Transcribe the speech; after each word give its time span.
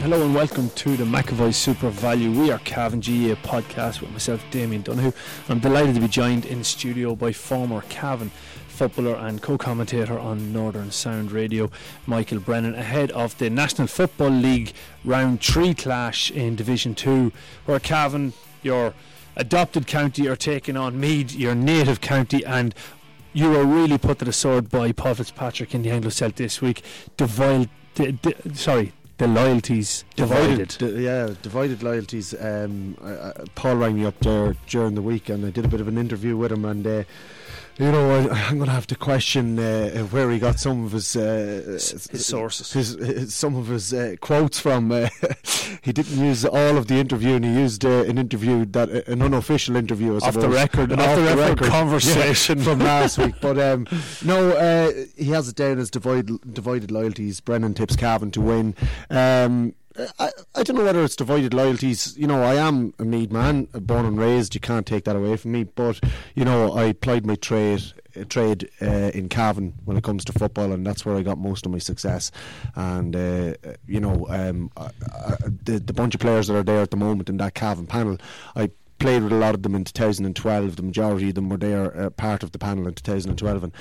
Hello 0.00 0.24
and 0.24 0.34
welcome 0.34 0.70
to 0.70 0.96
the 0.96 1.04
McAvoy 1.04 1.50
SuperValu. 1.50 2.34
We 2.34 2.50
are 2.50 2.58
Cavan 2.60 3.02
GA 3.02 3.34
podcast 3.34 4.00
with 4.00 4.10
myself, 4.10 4.42
Damien 4.50 4.80
Donoghue. 4.80 5.12
I'm 5.50 5.58
delighted 5.58 5.94
to 5.96 6.00
be 6.00 6.08
joined 6.08 6.46
in 6.46 6.64
studio 6.64 7.14
by 7.14 7.32
former 7.32 7.82
Cavan 7.82 8.30
footballer 8.68 9.14
and 9.16 9.42
co-commentator 9.42 10.18
on 10.18 10.54
Northern 10.54 10.90
Sound 10.90 11.32
Radio, 11.32 11.70
Michael 12.06 12.40
Brennan, 12.40 12.74
ahead 12.76 13.10
of 13.10 13.36
the 13.36 13.50
National 13.50 13.86
Football 13.86 14.30
League 14.30 14.72
round 15.04 15.42
three 15.42 15.74
clash 15.74 16.30
in 16.30 16.56
Division 16.56 16.94
Two, 16.94 17.30
where 17.66 17.78
Cavan, 17.78 18.32
your 18.62 18.94
adopted 19.36 19.86
county, 19.86 20.26
are 20.26 20.34
taking 20.34 20.78
on 20.78 20.98
Meath, 20.98 21.34
your 21.34 21.54
native 21.54 22.00
county, 22.00 22.42
and 22.46 22.74
you 23.34 23.50
were 23.50 23.66
really 23.66 23.98
put 23.98 24.18
to 24.20 24.24
the 24.24 24.32
sword 24.32 24.70
by 24.70 24.92
Paul 24.92 25.16
Fitzpatrick 25.16 25.74
in 25.74 25.82
the 25.82 25.90
Anglo 25.90 26.08
Celt 26.08 26.36
this 26.36 26.62
week. 26.62 26.82
Divided, 27.18 27.68
di- 27.94 28.12
di- 28.12 28.54
sorry, 28.54 28.94
the 29.20 29.28
loyalties 29.28 30.04
divided. 30.16 30.74
Di- 30.78 31.02
yeah, 31.02 31.34
divided 31.42 31.82
loyalties. 31.82 32.34
Um, 32.40 32.96
I, 33.04 33.10
I, 33.10 33.32
Paul 33.54 33.76
rang 33.76 33.96
me 33.96 34.06
up 34.06 34.18
there 34.20 34.56
during 34.66 34.94
the 34.94 35.02
week, 35.02 35.28
and 35.28 35.44
I 35.44 35.50
did 35.50 35.66
a 35.66 35.68
bit 35.68 35.80
of 35.80 35.88
an 35.88 35.98
interview 35.98 36.36
with 36.36 36.50
him, 36.50 36.64
and. 36.64 36.86
Uh, 36.86 37.04
you 37.78 37.90
know, 37.90 38.10
I, 38.10 38.28
I'm 38.48 38.56
going 38.56 38.66
to 38.66 38.74
have 38.74 38.88
to 38.88 38.94
question 38.94 39.58
uh, 39.58 40.02
where 40.10 40.30
he 40.30 40.38
got 40.38 40.60
some 40.60 40.84
of 40.84 40.92
his 40.92 41.16
uh, 41.16 41.62
his 42.10 42.26
sources, 42.26 42.70
his, 42.74 42.90
his, 42.90 43.34
some 43.34 43.56
of 43.56 43.68
his 43.68 43.94
uh, 43.94 44.16
quotes 44.20 44.60
from. 44.60 44.90
Uh, 45.72 45.76
he 45.82 45.92
didn't 45.92 46.18
use 46.18 46.44
all 46.44 46.76
of 46.76 46.86
the 46.86 46.94
interview, 46.94 47.34
and 47.34 47.44
he 47.44 47.52
used 47.52 47.84
uh, 47.84 48.04
an 48.04 48.18
interview 48.18 48.64
that 48.66 48.90
uh, 48.90 49.02
an 49.06 49.22
unofficial 49.22 49.76
interview, 49.76 50.16
off 50.16 50.34
the 50.34 50.48
record, 50.48 50.92
an 50.92 51.00
off 51.00 51.16
the 51.16 51.22
record, 51.22 51.38
record 51.38 51.68
conversation 51.68 52.58
yeah, 52.58 52.64
from 52.64 52.78
last 52.80 53.18
week. 53.18 53.34
But 53.40 53.58
um, 53.68 53.86
no, 54.24 54.50
he 55.16 55.30
has 55.30 55.48
it 55.48 55.56
down 55.56 55.78
as 55.78 55.90
divided 55.90 56.52
divided 56.52 56.90
loyalties. 56.90 57.40
Brennan 57.40 57.74
tips 57.74 57.96
Cavan 57.96 58.30
to 58.32 58.40
win. 58.40 58.74
Um, 59.10 59.74
I, 60.18 60.30
I 60.54 60.62
don't 60.62 60.76
know 60.76 60.84
whether 60.84 61.02
it's 61.02 61.16
divided 61.16 61.52
loyalties. 61.52 62.16
You 62.16 62.26
know, 62.26 62.42
I 62.42 62.54
am 62.54 62.94
a 62.98 63.04
Meath 63.04 63.30
man, 63.30 63.64
born 63.72 64.06
and 64.06 64.18
raised. 64.18 64.54
You 64.54 64.60
can't 64.60 64.86
take 64.86 65.04
that 65.04 65.16
away 65.16 65.36
from 65.36 65.52
me. 65.52 65.64
But 65.64 66.00
you 66.34 66.44
know, 66.44 66.76
I 66.76 66.92
plied 66.92 67.26
my 67.26 67.34
trade 67.34 67.82
uh, 67.82 67.99
trade 68.24 68.68
uh, 68.82 69.10
in 69.14 69.28
Cavan 69.28 69.74
when 69.84 69.96
it 69.96 70.04
comes 70.04 70.24
to 70.26 70.32
football, 70.32 70.72
and 70.72 70.86
that's 70.86 71.04
where 71.04 71.16
I 71.16 71.22
got 71.22 71.38
most 71.38 71.66
of 71.66 71.72
my 71.72 71.78
success. 71.78 72.30
And 72.74 73.14
uh, 73.14 73.54
you 73.86 74.00
know, 74.00 74.26
um, 74.28 74.70
I, 74.76 74.86
I, 74.86 75.36
the 75.64 75.78
the 75.78 75.92
bunch 75.92 76.14
of 76.14 76.20
players 76.20 76.48
that 76.48 76.56
are 76.56 76.62
there 76.62 76.80
at 76.80 76.90
the 76.90 76.96
moment 76.96 77.28
in 77.28 77.36
that 77.38 77.54
Cavan 77.54 77.86
panel, 77.86 78.18
I 78.56 78.70
played 79.00 79.22
with 79.24 79.32
a 79.32 79.36
lot 79.36 79.54
of 79.54 79.62
them 79.62 79.74
in 79.74 79.82
2012. 79.82 80.76
The 80.76 80.82
majority 80.82 81.30
of 81.30 81.34
them 81.34 81.48
were 81.48 81.56
there, 81.56 81.98
uh, 81.98 82.10
part 82.10 82.44
of 82.44 82.52
the 82.52 82.58
panel 82.58 82.86
in 82.86 82.94
2012. 82.94 83.64
And, 83.64 83.72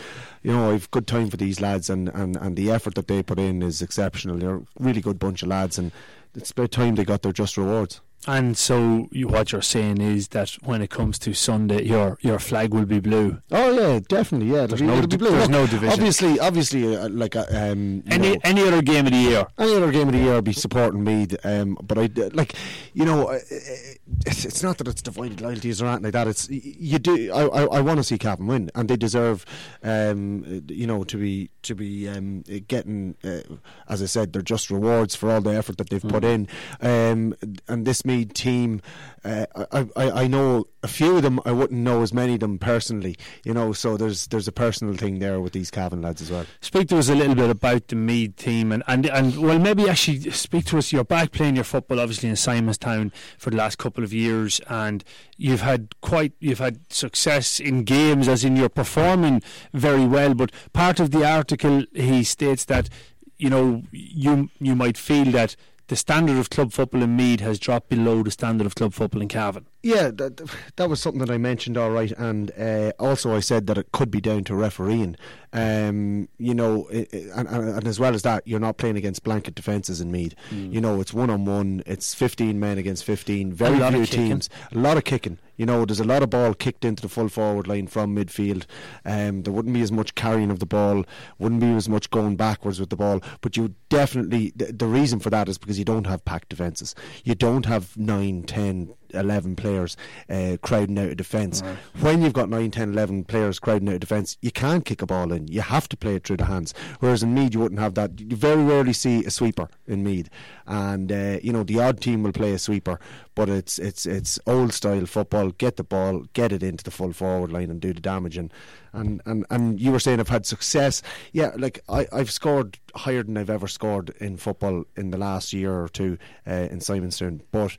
you 0.41 0.51
know, 0.51 0.71
I've 0.71 0.89
good 0.89 1.05
time 1.05 1.29
for 1.29 1.37
these 1.37 1.61
lads, 1.61 1.89
and, 1.89 2.09
and, 2.09 2.35
and 2.37 2.55
the 2.55 2.71
effort 2.71 2.95
that 2.95 3.07
they 3.07 3.21
put 3.21 3.37
in 3.37 3.61
is 3.61 3.81
exceptional. 3.83 4.37
They're 4.37 4.55
a 4.55 4.65
really 4.79 5.01
good 5.01 5.19
bunch 5.19 5.43
of 5.43 5.49
lads, 5.49 5.77
and 5.77 5.91
it's 6.33 6.51
about 6.51 6.71
time 6.71 6.95
they 6.95 7.05
got 7.05 7.21
their 7.21 7.33
just 7.33 7.57
rewards. 7.57 8.01
And 8.27 8.57
so, 8.57 9.07
you, 9.11 9.29
what 9.29 9.53
you're 9.53 9.61
saying 9.61 10.01
is 10.01 10.27
that 10.29 10.49
when 10.63 10.81
it 10.81 10.89
comes 10.89 11.17
to 11.19 11.33
Sunday, 11.33 11.83
your 11.83 12.17
your 12.21 12.37
flag 12.37 12.73
will 12.73 12.85
be 12.85 12.99
blue. 12.99 13.41
Oh 13.49 13.71
yeah, 13.71 13.99
definitely. 14.07 14.53
Yeah, 14.53 14.67
there's 14.67 14.81
be, 14.81 14.87
no 14.87 15.01
there's 15.01 15.49
no 15.49 15.65
division. 15.65 15.89
Obviously, 15.89 16.39
obviously, 16.39 16.97
uh, 16.97 17.07
like 17.09 17.37
uh, 17.37 17.45
um, 17.49 18.03
any 18.07 18.33
know, 18.33 18.39
any 18.43 18.67
other 18.67 18.81
game 18.81 19.05
of 19.07 19.13
the 19.13 19.19
year, 19.19 19.47
any 19.57 19.73
other 19.73 19.91
game 19.91 20.09
of 20.09 20.13
the 20.13 20.19
year, 20.19 20.35
I'd 20.35 20.43
be 20.43 20.51
supporting 20.51 21.03
Meath. 21.03 21.37
Um, 21.45 21.77
but 21.81 21.97
I 21.97 22.09
like, 22.33 22.55
you 22.93 23.05
know, 23.05 23.29
it's, 23.29 24.45
it's 24.45 24.63
not 24.63 24.77
that 24.79 24.89
it's 24.89 25.01
divided 25.01 25.39
loyalties 25.39 25.81
or 25.81 25.85
anything 25.85 26.03
like 26.03 26.13
that. 26.13 26.27
It's 26.27 26.49
you 26.49 26.99
do. 26.99 27.31
I 27.31 27.45
I, 27.45 27.63
I 27.77 27.81
want 27.81 27.99
to 27.99 28.03
see 28.03 28.17
Cavan 28.17 28.47
win, 28.47 28.69
and 28.75 28.89
they 28.89 28.97
deserve, 28.97 29.45
um, 29.81 30.65
you 30.67 30.87
know, 30.87 31.05
to 31.05 31.17
be 31.17 31.49
to 31.61 31.73
be 31.73 32.09
um, 32.09 32.41
getting, 32.67 33.15
uh, 33.23 33.41
as 33.87 34.01
I 34.01 34.07
said, 34.07 34.33
they're 34.33 34.41
just 34.41 34.69
rewards 34.69 35.15
for 35.15 35.31
all 35.31 35.41
the 35.41 35.51
effort 35.51 35.77
that 35.77 35.89
they've 35.89 36.01
mm. 36.01 36.09
put 36.09 36.25
in. 36.25 36.47
Um, 36.81 37.35
and 37.67 37.85
this 37.85 38.03
Team. 38.33 38.81
Uh, 39.23 39.45
I, 39.71 39.87
I 39.95 40.11
I 40.23 40.27
know 40.27 40.67
a 40.81 40.87
few 40.87 41.17
of 41.17 41.23
them. 41.23 41.39
I 41.45 41.51
wouldn't 41.51 41.79
know 41.79 42.01
as 42.01 42.13
many 42.13 42.35
of 42.35 42.39
them 42.39 42.57
personally, 42.57 43.17
you 43.43 43.53
know. 43.53 43.73
So 43.73 43.97
there's 43.97 44.27
there's 44.27 44.47
a 44.47 44.51
personal 44.51 44.93
thing 44.95 45.19
there 45.19 45.41
with 45.41 45.53
these 45.53 45.69
Cavan 45.69 46.01
lads 46.01 46.21
as 46.21 46.31
well. 46.31 46.45
Speak 46.61 46.87
to 46.89 46.97
us 46.97 47.09
a 47.09 47.15
little 47.15 47.35
bit 47.35 47.49
about 47.49 47.89
the 47.89 47.95
Meath 47.95 48.37
team, 48.37 48.71
and, 48.71 48.83
and 48.87 49.05
and 49.05 49.37
well, 49.37 49.59
maybe 49.59 49.89
actually 49.89 50.31
speak 50.31 50.65
to 50.65 50.77
us. 50.77 50.93
You're 50.93 51.03
back 51.03 51.31
playing 51.31 51.55
your 51.55 51.65
football, 51.65 51.99
obviously 51.99 52.29
in 52.29 52.35
Simonstown 52.35 53.11
for 53.37 53.49
the 53.49 53.57
last 53.57 53.77
couple 53.77 54.03
of 54.03 54.13
years, 54.13 54.61
and 54.69 55.03
you've 55.37 55.61
had 55.61 55.99
quite 56.01 56.33
you've 56.39 56.59
had 56.59 56.91
success 56.91 57.59
in 57.59 57.83
games, 57.83 58.27
as 58.27 58.45
in 58.45 58.55
you're 58.55 58.69
performing 58.69 59.41
very 59.73 60.05
well. 60.05 60.33
But 60.33 60.51
part 60.71 60.99
of 60.99 61.11
the 61.11 61.29
article, 61.29 61.83
he 61.93 62.23
states 62.23 62.65
that 62.65 62.89
you 63.37 63.49
know 63.49 63.83
you 63.91 64.49
you 64.59 64.75
might 64.75 64.97
feel 64.97 65.25
that 65.31 65.55
the 65.89 65.95
standard 65.95 66.37
of 66.37 66.51
club 66.51 66.71
football 66.71 67.01
in 67.01 67.15
Meath 67.17 67.39
has 67.39 67.57
dropped 67.57 67.89
below 67.89 68.21
the 68.21 68.29
standard 68.29 68.67
of 68.67 68.75
club 68.75 68.93
football 68.93 69.23
in 69.23 69.27
Cavan. 69.27 69.65
Yeah, 69.81 70.11
that, 70.11 70.51
that 70.75 70.89
was 70.89 70.99
something 70.99 71.19
that 71.19 71.31
I 71.31 71.37
mentioned, 71.37 71.77
all 71.77 71.91
right, 71.91 72.11
and 72.11 72.51
uh, 72.59 72.91
also 72.99 73.33
I 73.33 73.39
said 73.39 73.65
that 73.67 73.77
it 73.77 73.93
could 73.93 74.11
be 74.11 74.19
down 74.19 74.43
to 74.45 74.55
refereeing. 74.55 75.15
Um, 75.53 76.27
you 76.37 76.53
know, 76.53 76.87
it, 76.87 77.11
and, 77.13 77.47
and, 77.47 77.87
as 77.87 77.97
well 77.97 78.13
as 78.13 78.23
that, 78.23 78.45
you're 78.45 78.59
not 78.59 78.77
playing 78.77 78.97
against 78.97 79.23
blanket 79.23 79.55
defences 79.55 80.01
in 80.01 80.11
Meath. 80.11 80.35
Mm. 80.51 80.73
You 80.73 80.81
know, 80.81 80.99
it's 80.99 81.13
one 81.13 81.29
on 81.29 81.45
one. 81.45 81.81
It's 81.85 82.13
15 82.13 82.59
men 82.59 82.77
against 82.77 83.05
15. 83.05 83.53
Very 83.53 83.79
few 83.91 84.05
teams. 84.05 84.49
A 84.73 84.77
lot 84.77 84.97
of 84.97 85.05
kicking. 85.05 85.39
You 85.55 85.65
know, 85.65 85.85
there's 85.85 85.99
a 85.99 86.05
lot 86.05 86.23
of 86.23 86.29
ball 86.29 86.53
kicked 86.53 86.85
into 86.85 87.01
the 87.01 87.09
full 87.09 87.29
forward 87.29 87.67
line 87.67 87.87
from 87.87 88.15
midfield. 88.15 88.65
Um, 89.05 89.43
there 89.43 89.53
wouldn't 89.53 89.73
be 89.73 89.81
as 89.81 89.91
much 89.91 90.13
carrying 90.13 90.51
of 90.51 90.59
the 90.59 90.65
ball. 90.65 91.05
Wouldn't 91.37 91.61
be 91.61 91.71
as 91.71 91.89
much 91.89 92.09
going 92.09 92.35
backwards 92.35 92.79
with 92.79 92.89
the 92.89 92.95
ball. 92.95 93.21
But 93.41 93.57
you 93.57 93.75
definitely 93.89 94.51
the, 94.55 94.71
the 94.71 94.87
reason 94.87 95.19
for 95.19 95.29
that 95.29 95.49
is 95.49 95.57
because 95.57 95.79
you 95.79 95.85
don't 95.85 96.07
have 96.07 96.23
packed 96.25 96.49
defences. 96.49 96.95
You 97.23 97.35
don't 97.35 97.65
have 97.65 97.97
nine, 97.97 98.43
ten 98.43 98.93
11 99.13 99.55
players 99.55 99.97
uh, 100.29 100.57
crowding 100.61 100.97
out 100.97 101.09
a 101.09 101.15
defence. 101.15 101.61
Right. 101.61 101.77
When 102.01 102.21
you've 102.21 102.33
got 102.33 102.49
9, 102.49 102.71
10, 102.71 102.91
11 102.91 103.25
players 103.25 103.59
crowding 103.59 103.89
out 103.89 103.95
a 103.95 103.99
defence, 103.99 104.37
you 104.41 104.51
can't 104.51 104.85
kick 104.85 105.01
a 105.01 105.05
ball 105.05 105.31
in. 105.31 105.47
You 105.47 105.61
have 105.61 105.89
to 105.89 105.97
play 105.97 106.15
it 106.15 106.25
through 106.25 106.37
the 106.37 106.45
hands. 106.45 106.73
Whereas 106.99 107.23
in 107.23 107.33
Meath, 107.33 107.53
you 107.53 107.59
wouldn't 107.59 107.79
have 107.79 107.95
that. 107.95 108.19
You 108.19 108.35
very 108.35 108.63
rarely 108.63 108.93
see 108.93 109.23
a 109.25 109.31
sweeper 109.31 109.67
in 109.87 110.03
Meath. 110.03 110.29
And, 110.67 111.11
uh, 111.11 111.37
you 111.41 111.51
know, 111.51 111.63
the 111.63 111.79
odd 111.79 112.01
team 112.01 112.23
will 112.23 112.31
play 112.31 112.53
a 112.53 112.59
sweeper, 112.59 112.99
but 113.35 113.49
it's 113.49 113.79
it's 113.79 114.05
it's 114.05 114.39
old 114.45 114.73
style 114.73 115.05
football. 115.05 115.49
Get 115.51 115.77
the 115.77 115.83
ball, 115.83 116.25
get 116.33 116.51
it 116.51 116.61
into 116.61 116.83
the 116.83 116.91
full 116.91 117.13
forward 117.13 117.51
line 117.51 117.69
and 117.69 117.81
do 117.81 117.93
the 117.93 118.01
damage. 118.01 118.37
And, 118.37 118.53
and, 118.93 119.21
and, 119.25 119.45
and 119.49 119.79
you 119.79 119.91
were 119.91 119.99
saying 119.99 120.19
I've 120.19 120.29
had 120.29 120.45
success. 120.45 121.01
Yeah, 121.31 121.51
like 121.57 121.79
I, 121.89 122.07
I've 122.11 122.31
scored 122.31 122.79
higher 122.95 123.23
than 123.23 123.37
I've 123.37 123.49
ever 123.49 123.67
scored 123.67 124.11
in 124.19 124.37
football 124.37 124.83
in 124.95 125.11
the 125.11 125.17
last 125.17 125.53
year 125.53 125.73
or 125.73 125.89
two 125.89 126.17
uh, 126.47 126.67
in 126.69 126.79
Simonstown. 126.79 127.41
But 127.51 127.77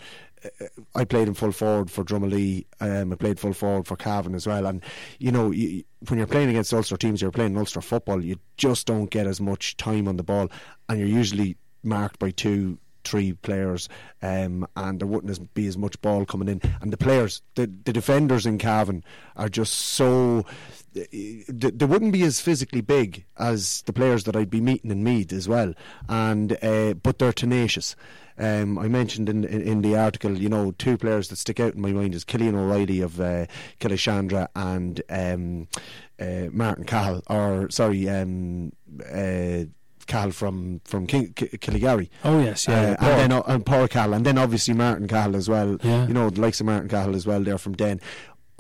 I 0.95 1.05
played 1.05 1.29
in 1.29 1.35
full 1.35 1.53
forward 1.53 1.91
for 1.91 2.05
Drumalee. 2.05 2.67
Um, 2.81 3.13
I 3.13 3.17
played 3.17 3.39
full 3.39 3.53
forward 3.53 3.87
for 3.87 3.97
Cavan 3.97 4.35
as 4.35 4.47
well. 4.47 4.67
And 4.67 4.83
you 5.19 5.31
know, 5.33 5.51
you, 5.51 5.85
when 6.09 6.19
you're 6.19 6.27
playing 6.27 6.51
against 6.51 6.73
Ulster 6.73 6.97
teams, 6.97 7.21
you're 7.21 7.31
playing 7.31 7.57
Ulster 7.57 7.81
football. 7.81 8.25
You 8.25 8.37
just 8.57 8.87
don't 8.87 9.11
get 9.11 9.27
as 9.27 9.41
much 9.41 9.77
time 9.77 10.09
on 10.09 10.17
the 10.17 10.23
ball, 10.23 10.51
and 10.89 10.99
you're 10.99 11.09
usually 11.09 11.57
marked 11.83 12.19
by 12.19 12.31
two, 12.31 12.79
three 13.05 13.33
players, 13.33 13.89
um, 14.23 14.67
and 14.77 15.01
there 15.01 15.07
wouldn't 15.07 15.55
be 15.55 15.67
as 15.67 15.79
much 15.79 16.01
ball 16.01 16.25
coming 16.25 16.49
in. 16.49 16.61
And 16.81 16.93
the 16.93 16.97
players, 16.97 17.43
the 17.55 17.71
the 17.85 17.93
defenders 17.93 18.47
in 18.47 18.59
Cavan, 18.59 19.05
are 19.37 19.49
just 19.49 19.75
so. 19.75 20.45
They 20.93 21.87
wouldn't 21.87 22.13
be 22.13 22.23
as 22.25 22.41
physically 22.41 22.81
big 22.81 23.25
as 23.39 23.83
the 23.83 23.93
players 23.93 24.25
that 24.25 24.35
I'd 24.35 24.51
be 24.51 24.61
meeting 24.61 24.91
in 24.91 25.05
Meath 25.05 25.33
as 25.33 25.49
well, 25.49 25.75
and 26.09 26.57
uh, 26.65 26.95
but 26.95 27.19
they're 27.19 27.33
tenacious. 27.33 27.95
Um, 28.41 28.79
I 28.79 28.89
mentioned 28.89 29.29
in, 29.29 29.45
in, 29.45 29.61
in 29.61 29.83
the 29.83 29.97
article, 29.97 30.39
you 30.39 30.49
know, 30.49 30.73
two 30.73 30.97
players 30.97 31.29
that 31.29 31.37
stick 31.37 31.61
out 31.61 31.75
in 31.75 31.81
my 31.83 31.93
mind 31.93 32.15
is 32.15 32.25
Killian 32.25 32.55
O'Reilly 32.57 33.03
of 33.03 33.21
uh, 33.21 33.45
Killeshandra 33.81 34.49
and 34.57 35.03
um, 35.11 35.69
uh, 36.19 36.49
Martin 36.51 36.85
Cahill, 36.85 37.23
or 37.29 37.69
sorry, 37.71 38.09
um, 38.09 38.73
uh, 39.13 39.65
Cahill 40.07 40.33
from 40.33 40.81
from 40.85 41.07
King, 41.07 41.33
K- 41.35 41.49
Killygarry. 41.59 42.09
Oh 42.25 42.41
yes, 42.41 42.67
yeah, 42.67 42.97
uh, 43.01 43.05
and 43.05 43.31
then 43.31 43.33
uh, 43.33 43.43
and 43.47 43.65
Paul 43.65 43.87
Cahill, 43.87 44.15
and 44.15 44.27
then 44.27 44.39
obviously 44.39 44.75
Martin 44.75 45.07
Cahill 45.07 45.37
as 45.37 45.49
well. 45.49 45.77
Yeah. 45.83 46.07
You 46.09 46.15
know, 46.15 46.31
the 46.31 46.41
likes 46.41 46.59
of 46.61 46.67
Martin 46.67 46.89
Cahill 46.89 47.15
as 47.15 47.27
well. 47.27 47.43
They're 47.45 47.59
from 47.59 47.75
Den 47.77 48.01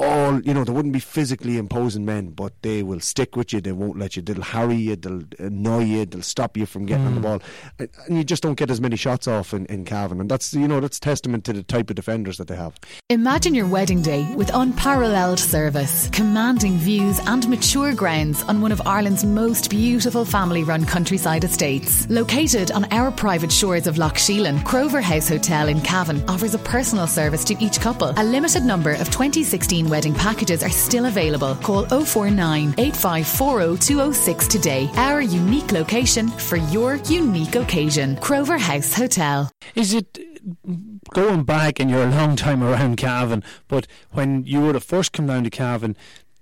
all 0.01 0.41
you 0.41 0.55
know 0.55 0.65
they 0.65 0.73
wouldn't 0.73 0.95
be 0.95 1.01
physically 1.01 1.59
imposing 1.59 2.05
men 2.05 2.29
but 2.31 2.53
they 2.63 2.83
will 2.83 3.01
stick 3.01 3.37
with 3.37 3.53
you. 3.53 3.61
They 3.61 3.73
won't 3.73 3.99
let 3.99 4.17
you. 4.17 4.23
They'll 4.23 4.43
harry 4.43 4.77
you. 4.77 4.97
They'll 4.97 5.23
annoy 5.39 5.85
you. 5.85 6.07
They'll 6.07 6.23
stop 6.23 6.57
you 6.57 6.67
from 6.67 6.87
getting 6.87 7.05
mm. 7.05 7.09
on 7.09 7.15
the 7.17 7.21
ball. 7.21 7.43
And 7.79 8.17
you 8.17 8.25
just 8.25 8.43
don't 8.43 8.55
get 8.55 8.71
as 8.71 8.81
many 8.81 8.97
shots 8.97 9.29
off 9.29 9.53
in, 9.53 9.67
in 9.67 9.85
Cavan 9.85 10.21
and 10.21 10.31
that's 10.31 10.55
you 10.55 10.67
know 10.67 10.81
that's 10.81 10.99
testament 10.99 11.45
to 11.45 11.53
the 11.53 11.63
type 11.63 11.91
of 11.91 11.97
defenders 11.97 12.39
that 12.39 12.49
they 12.49 12.57
have. 12.57 12.75
Imagine 13.11 13.55
your 13.55 13.67
wedding 13.67 14.01
day 14.03 14.35
with 14.35 14.51
unparalleled 14.55 15.39
service 15.39 16.09
commanding 16.13 16.77
views 16.79 17.21
and 17.27 17.47
mature 17.49 17.95
grounds 17.95 18.43
on 18.45 18.61
one 18.61 18.73
of 18.73 18.81
Ireland's 18.87 19.25
most 19.25 19.71
beautiful 19.71 20.25
family 20.25 20.65
run 20.65 20.87
countryside 20.87 21.45
estates. 21.45 22.09
Located 22.09 22.71
on 22.73 22.87
our 22.91 23.11
private 23.11 23.53
shores 23.53 23.87
of 23.87 23.99
Lough 23.99 24.11
Sheelin 24.11 24.65
Crover 24.65 25.01
House 25.01 25.29
Hotel 25.29 25.69
in 25.69 25.81
Cavan 25.83 26.23
offers 26.29 26.55
a 26.55 26.59
personal 26.59 27.07
service 27.07 27.45
to 27.45 27.57
each 27.63 27.81
couple. 27.81 28.15
A 28.17 28.25
limited 28.25 28.65
number 28.65 28.93
of 28.93 29.11
2016 29.11 29.90
wedding 29.91 30.15
packages 30.15 30.63
are 30.63 30.71
still 30.71 31.07
available. 31.07 31.55
Call 31.57 31.85
049 31.85 32.75
8540 32.79 34.49
today. 34.49 34.91
Our 34.95 35.21
unique 35.21 35.73
location 35.73 36.29
for 36.29 36.57
your 36.57 36.97
unique 37.07 37.57
occasion. 37.57 38.17
Crover 38.17 38.57
House 38.57 38.95
Hotel. 38.95 39.51
Is 39.75 39.93
it 39.93 40.19
going 41.13 41.45
back 41.45 41.81
and 41.81 41.91
you're 41.91 42.05
a 42.05 42.11
long 42.11 42.37
time 42.37 42.63
around 42.63 42.97
Cavan, 42.97 43.43
but 43.69 43.87
when 44.13 44.45
you 44.45 44.61
would 44.61 44.75
have 44.75 44.85
first 44.85 45.13
come 45.13 45.27
down 45.27 45.45
to 45.45 45.51
Cavan, 45.51 45.97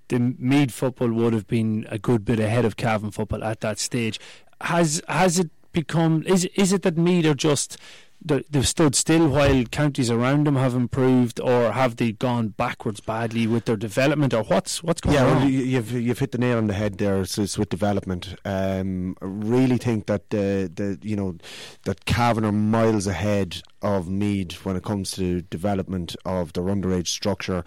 the 0.09 0.19
Meath 0.39 0.73
football 0.73 1.11
would 1.11 1.33
have 1.33 1.47
been 1.47 1.87
a 1.91 1.99
good 1.99 2.25
bit 2.25 2.39
ahead 2.39 2.65
of 2.65 2.77
Cavan 2.77 3.11
football 3.11 3.45
at 3.45 3.61
that 3.61 3.79
stage. 3.79 4.19
Has 4.63 5.03
has 5.09 5.39
it 5.39 5.51
become? 5.73 6.23
Is 6.27 6.45
is 6.57 6.73
it 6.73 6.83
that 6.83 6.97
Meath 6.97 7.27
are 7.27 7.35
just 7.35 7.77
they've 8.21 8.67
stood 8.67 8.95
still 8.95 9.29
while 9.29 9.65
counties 9.65 10.11
around 10.11 10.47
them 10.47 10.57
have 10.57 10.75
improved, 10.75 11.41
or 11.41 11.73
have 11.73 11.97
they 11.97 12.13
gone 12.13 12.49
backwards 12.49 13.01
badly 13.01 13.47
with 13.47 13.67
their 13.67 13.77
development, 13.77 14.35
or 14.35 14.43
what's 14.45 14.83
what's 14.83 15.01
going 15.01 15.15
yeah, 15.15 15.25
on? 15.25 15.37
Yeah, 15.37 15.43
well, 15.43 15.51
you've 15.51 15.93
you've 15.93 16.19
hit 16.19 16.33
the 16.33 16.39
nail 16.39 16.59
on 16.59 16.67
the 16.67 16.75
head 16.75 16.99
there. 16.99 17.25
So 17.25 17.43
it's 17.43 17.59
with 17.59 17.69
development. 17.69 18.35
Um, 18.45 19.17
I 19.23 19.27
really 19.27 19.79
think 19.79 20.07
that 20.07 20.31
the 20.31 20.71
the 20.75 20.99
you 21.03 21.17
know 21.17 21.37
that 21.85 22.05
Cavan 22.05 22.45
are 22.45 22.53
miles 22.53 23.07
ahead 23.07 23.63
of 23.83 24.09
Meath 24.09 24.65
when 24.65 24.77
it 24.77 24.83
comes 24.83 25.13
to 25.13 25.43
development 25.43 26.17
of 26.25 26.53
their 26.53 26.65
underage 26.65 27.09
structure 27.09 27.63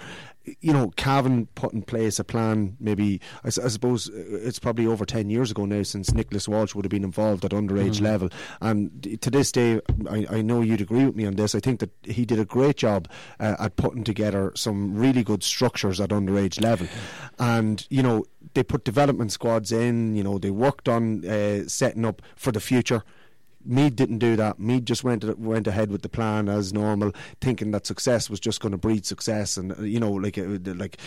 you 0.59 0.73
know, 0.73 0.89
Cavan 0.95 1.47
put 1.55 1.73
in 1.73 1.83
place 1.83 2.19
a 2.19 2.23
plan. 2.23 2.75
Maybe 2.79 3.21
I, 3.43 3.47
I, 3.47 3.67
suppose 3.67 4.09
uh, 4.09 4.13
it's 4.15 4.59
probably 4.59 4.87
over 4.87 5.05
ten 5.05 5.29
years 5.29 5.51
ago 5.51 5.65
now 5.65 5.83
since 5.83 6.13
Nicholas 6.13 6.47
Walsh 6.47 6.73
would 6.73 6.85
have 6.85 6.89
been 6.89 7.03
involved 7.03 7.45
at 7.45 7.51
underage 7.51 7.99
mm. 7.99 8.01
level. 8.01 8.29
And 8.59 9.19
to 9.21 9.29
this 9.29 9.51
day, 9.51 9.81
I, 10.09 10.25
I, 10.29 10.41
know 10.41 10.61
you'd 10.61 10.81
agree 10.81 11.05
with 11.05 11.15
me 11.15 11.25
on 11.25 11.35
this. 11.35 11.53
I 11.53 11.59
think 11.59 11.79
that 11.79 11.91
he 12.03 12.25
did 12.25 12.39
a 12.39 12.45
great 12.45 12.77
job 12.77 13.07
uh, 13.39 13.55
at 13.59 13.75
putting 13.75 14.03
together 14.03 14.51
some 14.55 14.95
really 14.95 15.23
good 15.23 15.43
structures 15.43 15.99
at 16.01 16.09
underage 16.09 16.61
level. 16.61 16.87
And 17.37 17.85
you 17.89 18.01
know, 18.01 18.25
they 18.53 18.63
put 18.63 18.83
development 18.83 19.31
squads 19.31 19.71
in. 19.71 20.15
You 20.15 20.23
know, 20.23 20.37
they 20.39 20.51
worked 20.51 20.89
on 20.89 21.25
uh, 21.25 21.67
setting 21.67 22.05
up 22.05 22.21
for 22.35 22.51
the 22.51 22.59
future. 22.59 23.03
Meath 23.65 23.95
didn't 23.95 24.19
do 24.19 24.35
that. 24.35 24.59
Meath 24.59 24.85
just 24.85 25.03
went 25.03 25.23
went 25.39 25.67
ahead 25.67 25.91
with 25.91 26.01
the 26.01 26.09
plan 26.09 26.49
as 26.49 26.73
normal, 26.73 27.11
thinking 27.39 27.71
that 27.71 27.85
success 27.85 28.29
was 28.29 28.39
just 28.39 28.61
going 28.61 28.71
to 28.71 28.77
breed 28.77 29.05
success, 29.05 29.57
and 29.57 29.75
you 29.79 29.99
know, 29.99 30.11
like 30.11 30.37
uh, 30.37 30.57
like 30.65 30.97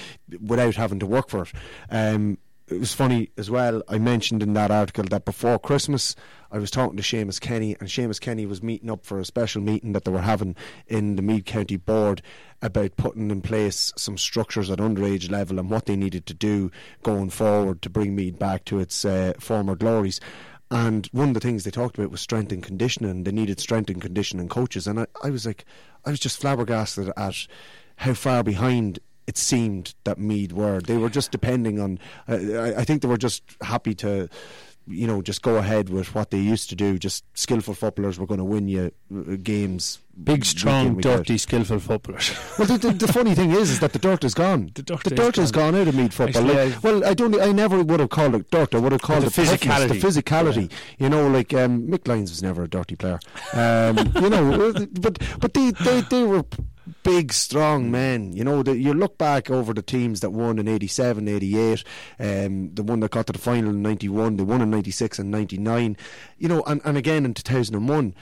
without 0.41 0.77
having 0.77 0.99
to 1.01 1.07
work 1.07 1.31
for 1.31 1.43
it. 1.43 1.53
Um, 1.91 2.39
it 2.69 2.81
was 2.81 2.95
funny 2.95 3.31
as 3.37 3.51
well. 3.51 3.83
I 3.89 3.99
mentioned 3.99 4.43
in 4.43 4.55
that 4.55 4.71
article 4.71 5.05
that 5.05 5.27
before 5.27 5.59
Christmas, 5.59 6.17
I 6.51 6.59
was 6.59 6.71
talking 6.71 6.97
to 6.97 7.03
Seamus 7.03 7.39
Kenny, 7.39 7.77
and 7.79 7.89
Seamus 7.91 8.21
Kenny 8.21 8.47
was 8.47 8.63
meeting 8.63 8.91
up 8.91 9.05
for 9.05 9.19
a 9.19 9.25
special 9.25 9.61
meeting 9.61 9.93
that 9.93 10.05
they 10.05 10.11
were 10.11 10.23
having 10.23 10.57
in 10.87 11.17
the 11.17 11.23
Meath 11.23 11.45
County 11.45 11.77
Board 11.77 12.23
about 12.63 12.97
putting 12.97 13.31
in 13.31 13.43
place 13.43 13.93
some 13.97 14.17
structures 14.17 14.71
at 14.71 14.79
underage 14.79 15.31
level 15.31 15.59
and 15.59 15.69
what 15.69 15.85
they 15.85 15.97
needed 15.97 16.25
to 16.27 16.35
do 16.35 16.71
going 17.03 17.29
forward 17.29 17.83
to 17.83 17.91
bring 17.91 18.15
Meath 18.15 18.39
back 18.39 18.65
to 18.65 18.79
its 18.79 19.05
uh, 19.05 19.35
former 19.39 19.75
glories. 19.75 20.19
And 20.71 21.07
one 21.13 21.29
of 21.29 21.35
the 21.35 21.41
things 21.41 21.65
they 21.65 21.71
talked 21.71 21.99
about 21.99 22.11
was 22.11 22.21
strength 22.21 22.51
and 22.53 22.63
conditioning. 22.63 23.25
They 23.25 23.33
needed 23.33 23.61
strength 23.61 23.91
and 23.91 24.01
conditioning 24.01 24.49
coaches. 24.49 24.87
And 24.87 25.01
I, 25.01 25.07
I 25.23 25.31
was 25.31 25.47
like, 25.47 25.65
I 26.05 26.11
was 26.11 26.21
just 26.21 26.41
flabbergasted 26.41 27.13
at 27.17 27.47
how 27.97 28.15
far 28.15 28.43
behind 28.43 28.99
it 29.27 29.37
seemed 29.37 29.95
that 30.05 30.19
Meath 30.19 30.53
were. 30.53 30.81
They 30.81 30.97
were 30.97 31.11
just 31.11 31.31
depending 31.31 31.81
on. 31.81 31.99
Uh, 32.29 32.73
I, 32.77 32.85
think 32.85 33.03
they 33.03 33.09
were 33.09 33.17
just 33.17 33.43
happy 33.63 33.95
to 33.97 34.29
you 34.87 35.07
know, 35.07 35.23
just 35.23 35.43
go 35.43 35.57
ahead 35.57 35.89
with 35.89 36.15
what 36.15 36.31
they 36.31 36.39
used 36.39 36.69
to 36.71 36.77
do. 36.77 36.99
Just 36.99 37.25
skillful 37.35 37.75
footballers 37.75 38.19
were 38.19 38.27
going 38.27 38.39
to 38.39 38.45
win 38.45 38.69
you 38.69 38.93
uh, 39.15 39.37
games. 39.43 39.99
Big, 40.23 40.45
strong, 40.45 41.01
dirty, 41.01 41.37
skillful 41.37 41.81
footballers. 41.81 42.31
well, 42.59 42.69
the, 42.69 42.79
the, 42.79 42.93
the, 42.93 43.13
funny 43.13 43.35
thing 43.35 43.51
is, 43.51 43.71
is 43.71 43.81
that 43.81 43.93
the 43.93 43.99
dirt 43.99 44.23
is 44.23 44.33
gone. 44.33 44.71
The 44.75 44.83
dirt, 44.83 45.03
the 45.03 45.11
dirt 45.11 45.39
is 45.39 45.51
gone. 45.51 45.73
gone 45.73 45.81
out 45.83 45.89
of 45.89 45.95
Meath 45.97 46.15
football. 46.15 46.51
Actually, 46.51 46.71
like, 46.71 46.85
well, 46.85 47.05
I 47.05 47.15
don't. 47.15 47.41
I 47.41 47.51
never 47.51 47.83
would 47.83 48.01
have 48.01 48.11
called 48.11 48.35
it 48.37 48.51
dirt. 48.51 48.75
I 48.75 48.79
would 48.79 48.93
have 48.93 49.03
called 49.03 49.25
it 49.25 49.33
physicality. 49.33 49.89
The 49.89 49.95
physicality. 50.07 50.71
Yeah. 50.71 50.77
You 50.99 51.09
know, 51.09 51.29
like 51.29 51.53
um, 51.53 51.89
Mick 51.89 52.07
Lyons 52.07 52.31
was 52.31 52.43
never 52.43 52.63
a 52.63 52.69
dirty 52.69 52.95
player. 52.95 53.19
Um, 53.53 53.99
you 54.15 54.31
know, 54.31 54.73
but 55.01 55.19
but 55.41 55.55
they, 55.55 55.73
they 55.73 56.01
they 56.03 56.23
were 56.23 56.45
big, 57.03 57.33
strong 57.33 57.91
men. 57.91 58.33
You 58.33 58.45
know, 58.45 58.63
the, 58.63 58.77
you 58.77 58.95
look 58.95 59.19
back 59.19 59.51
over 59.51 59.73
the 59.73 59.83
teams 59.83 60.21
that 60.21 60.31
won 60.31 60.59
in 60.59 60.69
87, 60.69 61.29
88, 61.29 61.85
um, 62.19 62.75
the 62.75 62.83
one 62.83 63.01
that 63.01 63.11
got 63.11 63.27
to 63.27 63.33
the 63.33 63.39
final 63.39 63.71
in 63.71 63.83
91, 63.83 64.37
the 64.37 64.45
one 64.45 64.61
in 64.61 64.71
96 64.71 65.19
and 65.19 65.31
99, 65.31 65.97
you 66.39 66.49
know, 66.49 66.63
and, 66.67 66.81
and 66.85 66.97
again 66.97 67.25
in 67.25 67.35
2001 67.35 68.15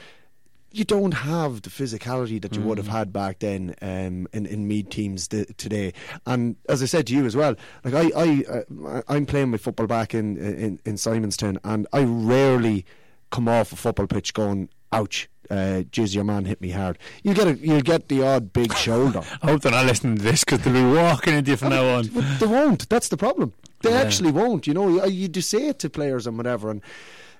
you 0.73 0.85
don't 0.85 1.13
have 1.13 1.63
the 1.63 1.71
physicality 1.71 2.41
that 2.43 2.55
you 2.55 2.63
mm. 2.63 2.65
would 2.65 2.79
have 2.79 2.89
mm. 2.89 2.93
had 2.93 3.13
back 3.13 3.41
then 3.41 3.75
um, 3.83 4.27
in 4.33 4.47
in 4.47 4.69
Meath 4.69 4.89
teams 4.89 5.29
th- 5.29 5.49
today. 5.57 5.93
And 6.27 6.57
as 6.69 6.83
I 6.83 6.87
said 6.87 7.07
to 7.09 7.15
you 7.15 7.27
as 7.27 7.37
well, 7.37 7.55
like 7.85 7.95
I 7.95 8.11
I 8.15 8.45
uh, 8.49 9.03
I'm 9.09 9.27
playing 9.27 9.51
my 9.51 9.59
football 9.59 9.87
back 9.87 10.15
in 10.15 10.37
in 10.37 10.81
in 10.85 10.95
Simonstown, 10.95 11.59
and 11.65 11.87
I 11.93 12.03
rarely 12.05 12.85
come 13.31 13.49
off 13.49 13.73
a 13.73 13.77
football 13.77 14.07
pitch 14.07 14.35
going 14.35 14.69
ouch 14.93 15.29
uh, 15.51 15.83
"Jizz, 15.91 16.15
your 16.15 16.25
man 16.25 16.45
hit 16.45 16.61
me 16.61 16.71
hard." 16.71 16.99
You 17.23 17.35
get 17.35 17.47
a, 17.47 17.55
you 17.55 17.83
get 17.83 18.09
the 18.09 18.23
odd 18.23 18.53
big 18.53 18.75
shoulder. 18.75 19.23
I 19.43 19.47
hope 19.47 19.63
they're 19.63 19.73
not 19.73 19.87
listening 19.87 20.17
to 20.17 20.23
this 20.23 20.45
because 20.45 20.61
they'll 20.61 20.73
be 20.73 20.97
walking 20.97 21.35
into 21.35 21.53
you 21.53 21.57
from 21.57 21.71
now 21.71 21.97
on. 21.97 22.07
But 22.09 22.41
they 22.41 22.47
won't. 22.47 22.89
That's 22.89 23.09
the 23.09 23.17
problem. 23.17 23.53
They 23.83 23.91
yeah. 23.91 24.01
actually 24.01 24.31
won't. 24.31 24.67
You 24.67 24.75
know, 24.75 24.89
you, 24.89 25.07
you 25.07 25.29
do 25.29 25.41
say 25.41 25.69
it 25.69 25.79
to 25.81 25.91
players 25.91 26.27
and 26.27 26.37
whatever, 26.37 26.71
and 26.71 26.81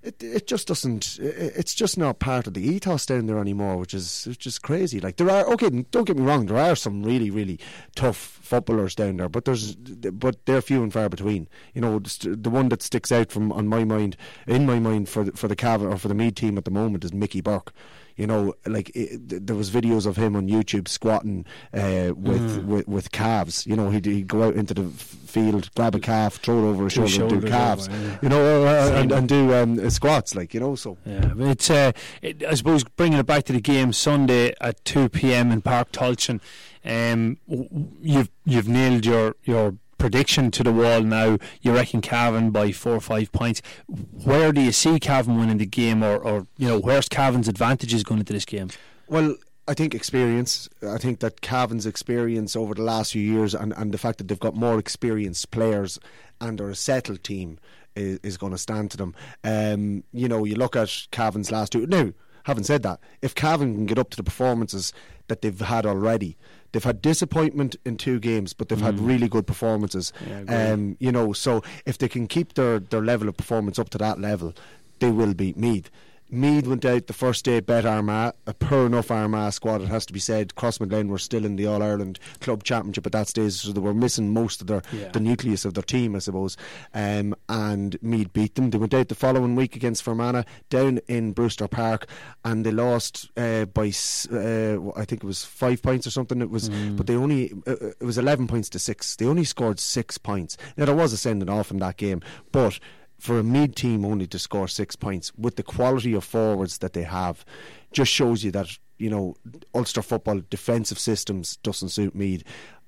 it 0.03 0.23
it 0.23 0.47
just 0.47 0.69
doesn't. 0.69 1.19
It's 1.21 1.75
just 1.75 1.97
not 1.97 2.19
part 2.19 2.47
of 2.47 2.55
the 2.55 2.63
ethos 2.63 3.07
down 3.07 3.27
there 3.27 3.39
anymore, 3.39 3.77
which 3.77 3.95
is 3.95 4.27
which 4.27 4.47
is 4.47 4.59
crazy. 4.59 5.01
Like 5.01 5.17
there 5.17 5.31
are 5.31 5.47
okay, 5.53 5.71
don't 5.91 6.07
get 6.07 6.17
me 6.17 6.25
wrong, 6.25 6.47
there 6.47 6.59
are 6.59 6.77
some 6.77 7.03
really 7.03 7.31
really 7.31 7.59
tough 7.95 8.17
footballers 8.17 8.95
down 8.95 9.17
there, 9.17 9.29
but 9.29 9.45
there's 9.45 9.75
but 9.77 10.45
they're 10.47 10.63
few 10.63 10.83
and 10.83 10.93
far 10.93 11.09
between. 11.09 11.49
You 11.75 11.81
know, 11.81 11.99
the 11.99 12.51
one 12.51 12.69
that 12.71 12.83
sticks 12.83 13.13
out 13.13 13.31
from 13.31 13.53
on 13.53 13.69
my 13.69 13.85
mind, 13.85 14.17
in 14.47 14.67
my 14.67 14.79
mind 14.79 15.09
for 15.09 15.27
for 15.33 15.49
the 15.49 15.57
Cavan 15.57 15.93
or 15.93 15.99
for 15.99 16.09
the 16.09 16.15
Meath 16.15 16.35
team 16.35 16.59
at 16.59 16.65
the 16.65 16.71
moment 16.71 17.05
is 17.05 17.13
Mickey 17.13 17.41
Burke. 17.41 17.73
You 18.17 18.27
know, 18.27 18.55
like 18.67 18.91
it, 18.95 19.47
there 19.47 19.57
was 19.57 19.71
videos 19.71 20.07
of 20.07 20.17
him 20.17 20.37
on 20.37 20.49
YouTube 20.49 20.89
squatting 20.89 21.45
uh, 21.73 22.13
with, 22.15 22.63
mm. 22.63 22.65
with 22.65 22.89
with 22.89 23.13
calves. 23.13 23.67
You 23.67 23.77
know, 23.77 23.91
he'd, 23.91 24.05
he'd 24.05 24.29
go 24.29 24.45
out 24.45 24.55
into 24.55 24.75
the 24.75 24.85
field, 24.85 25.71
grab 25.75 25.95
a 25.95 26.01
calf, 26.01 26.37
throw 26.37 26.59
it 26.59 26.71
over 26.71 26.85
his 26.85 26.93
shoulder, 26.93 27.35
and 27.35 27.41
do 27.43 27.49
calves. 27.49 27.89
Over, 27.89 27.99
yeah. 27.99 28.19
You 28.23 28.29
know, 28.29 28.67
uh, 28.67 28.91
and, 28.95 29.13
and, 29.13 29.29
do 29.29 29.55
um, 29.55 29.91
squats. 29.91 30.35
Like 30.35 30.55
you 30.55 30.61
know, 30.61 30.75
so 30.75 30.97
yeah. 31.05 31.33
It's 31.39 31.71
uh, 31.71 31.93
it, 32.21 32.45
I 32.45 32.55
suppose 32.55 32.85
bringing 32.85 33.19
it 33.19 33.27
back 33.27 33.45
to 33.45 33.53
the 33.53 33.61
game 33.61 33.93
Sunday 33.93 34.55
at 34.61 34.85
two 34.85 35.09
p.m. 35.09 35.51
in 35.51 35.63
Park 35.63 35.93
Tailteann. 35.93 36.41
Um, 36.85 37.39
you've 37.47 38.31
you've 38.45 38.69
nailed 38.69 39.07
your 39.07 39.37
your 39.45 39.77
prediction 40.03 40.51
to 40.51 40.65
the 40.65 40.73
wall 40.73 41.01
now. 41.01 41.39
You 41.61 41.73
reckon 41.73 42.01
Cavan 42.01 42.51
by 42.51 42.73
four 42.73 42.97
or 42.97 43.01
five 43.01 43.31
points. 43.31 43.63
Where 43.87 44.53
do 44.53 44.61
you 44.61 44.73
see 44.73 44.99
Cavan 44.99 45.39
winning 45.39 45.59
the 45.59 45.67
game, 45.67 46.03
or, 46.03 46.17
or 46.19 46.49
you 46.57 46.67
know, 46.67 46.81
where's 46.81 47.09
Cavan's 47.09 47.47
advantages 47.47 48.03
going 48.03 48.19
into 48.19 48.33
this 48.33 48.45
game? 48.45 48.71
Well, 49.07 49.37
I 49.69 49.75
think 49.75 49.95
experience. 49.95 50.69
I 50.83 50.99
think 50.99 51.21
that 51.21 51.41
Cavan's 51.41 51.87
experience 51.87 52.57
over 52.57 52.75
the 52.75 52.83
last 52.83 53.13
few 53.13 53.23
years 53.23 53.55
and, 53.55 53.73
and 53.77 53.95
the 53.95 53.99
fact 53.99 54.19
that 54.19 54.27
they've 54.27 54.41
got 54.41 54.57
more 54.57 54.77
experienced 54.77 55.53
players 55.53 56.01
and 56.41 56.61
are 56.61 56.71
a 56.71 56.75
settled 56.75 57.23
team 57.23 57.61
is, 57.95 58.19
is 58.25 58.37
going 58.37 58.51
to 58.51 58.59
stand 58.59 58.91
to 58.91 58.97
them. 58.97 59.15
Um, 59.45 60.03
you 60.13 60.27
know, 60.27 60.45
you 60.45 60.57
look 60.57 60.75
at 60.75 61.07
Cavan's 61.13 61.53
last 61.53 61.71
two. 61.71 61.87
Now, 61.87 62.13
having 62.45 62.65
said 62.65 62.83
that, 62.83 63.01
if 63.21 63.35
Cavan 63.35 63.75
can 63.75 63.87
get 63.87 63.99
up 63.99 64.11
to 64.11 64.17
the 64.17 64.23
performances 64.23 64.93
that 65.29 65.43
they've 65.43 65.61
had 65.61 65.87
already, 65.87 66.37
They've 66.73 66.83
had 66.83 67.03
disappointment 67.03 67.77
in 67.85 67.97
two 67.99 68.19
games, 68.19 68.55
but 68.55 68.69
they've 68.69 68.79
mm. 68.79 68.83
had 68.83 68.99
really 68.99 69.29
good 69.29 69.47
performances. 69.47 70.13
Yeah, 70.27 70.73
um, 70.73 70.97
you 71.01 71.13
know, 71.13 71.35
so 71.35 71.63
if 71.85 71.99
they 71.99 72.09
can 72.09 72.27
keep 72.27 72.55
their, 72.55 72.81
their 72.81 73.03
level 73.03 73.29
of 73.29 73.37
performance 73.37 73.79
up 73.79 73.91
to 73.91 73.99
that 73.99 74.19
level, 74.19 74.55
they 74.99 75.11
will 75.11 75.35
beat 75.35 75.57
Meath. 75.57 75.91
Meath 76.35 76.67
went 76.67 76.87
out 76.87 77.09
the 77.09 77.13
first 77.13 77.45
day, 77.45 77.61
bet 77.61 77.85
Armagh, 77.85 78.33
a 78.47 78.55
poor 78.55 78.87
enough 78.87 79.11
Armagh 79.11 79.53
squad, 79.53 79.83
it 79.83 79.89
has 79.89 80.07
to 80.07 80.15
be 80.15 80.19
said. 80.19 80.55
Crossmaglen 80.55 81.09
were 81.09 81.19
still 81.19 81.45
in 81.45 81.57
the 81.57 81.67
All 81.67 81.83
Ireland 81.83 82.19
Club 82.41 82.65
Championship 82.65 83.05
at 83.05 83.13
that 83.13 83.29
stage, 83.29 83.53
so 83.53 83.71
they 83.71 83.81
were 83.83 83.93
missing 83.93 84.33
most 84.33 84.63
of 84.63 84.67
their 84.67 84.81
Yeah. 84.93 85.11
the 85.11 85.21
nucleus 85.21 85.67
of 85.67 85.75
their 85.75 85.83
team, 85.83 86.17
I 86.17 86.21
suppose. 86.21 86.57
Um, 86.95 87.35
and 87.51 88.03
Meath 88.03 88.33
beat 88.33 88.55
them. 88.55 88.71
They 88.71 88.79
went 88.79 88.95
out 88.95 89.09
the 89.09 89.15
following 89.15 89.55
week 89.57 89.77
against 89.77 90.03
Fermanagh 90.03 90.45
down 90.71 91.01
in 91.07 91.33
Brewster 91.33 91.69
Park, 91.69 92.07
and 92.47 92.65
they 92.65 92.73
lost 92.73 93.29
uh, 93.37 93.67
by 93.67 93.93
uh, 94.33 94.79
I 94.97 95.05
think 95.05 95.23
it 95.23 95.25
was 95.25 95.45
five 95.45 95.83
points 95.83 96.07
or 96.07 96.11
something. 96.11 96.41
It 96.41 96.49
was, 96.49 96.71
but 96.71 97.07
they 97.07 97.15
only 97.15 97.53
uh, 97.67 97.73
uh, 97.73 97.87
it 98.01 98.05
was 98.05 98.17
eleven 98.17 98.47
points 98.47 98.71
to 98.71 98.79
six. 98.79 99.17
They 99.17 99.27
only 99.27 99.45
scored 99.45 99.79
six 99.79 100.17
points. 100.17 100.57
Now 100.79 100.87
there 100.87 100.95
was 100.95 101.13
a 101.13 101.19
sending 101.19 101.51
off 101.51 101.71
in 101.71 101.77
that 101.81 101.99
game, 101.99 102.23
but. 102.53 102.79
For 103.23 103.39
a 103.39 103.45
mid 103.45 103.77
team 103.77 104.05
only 104.05 104.27
to 104.27 104.37
score 104.37 104.67
six 104.67 104.97
points 104.97 105.31
with 105.39 105.55
the 105.55 105.63
quality 105.63 106.13
of 106.13 106.25
forwards 106.25 106.79
that 106.79 106.93
they 106.93 107.05
have, 107.05 107.45
just 107.93 108.11
shows 108.11 108.43
you 108.43 108.51
that 108.51 108.67
you 108.99 109.11
know 109.11 109.37
Ulster 109.77 110.03
football 110.03 110.41
defensive 110.51 110.99
systems 110.99 111.57
doesn't 111.59 111.91
suit 111.91 112.17
Meath. 112.17 112.43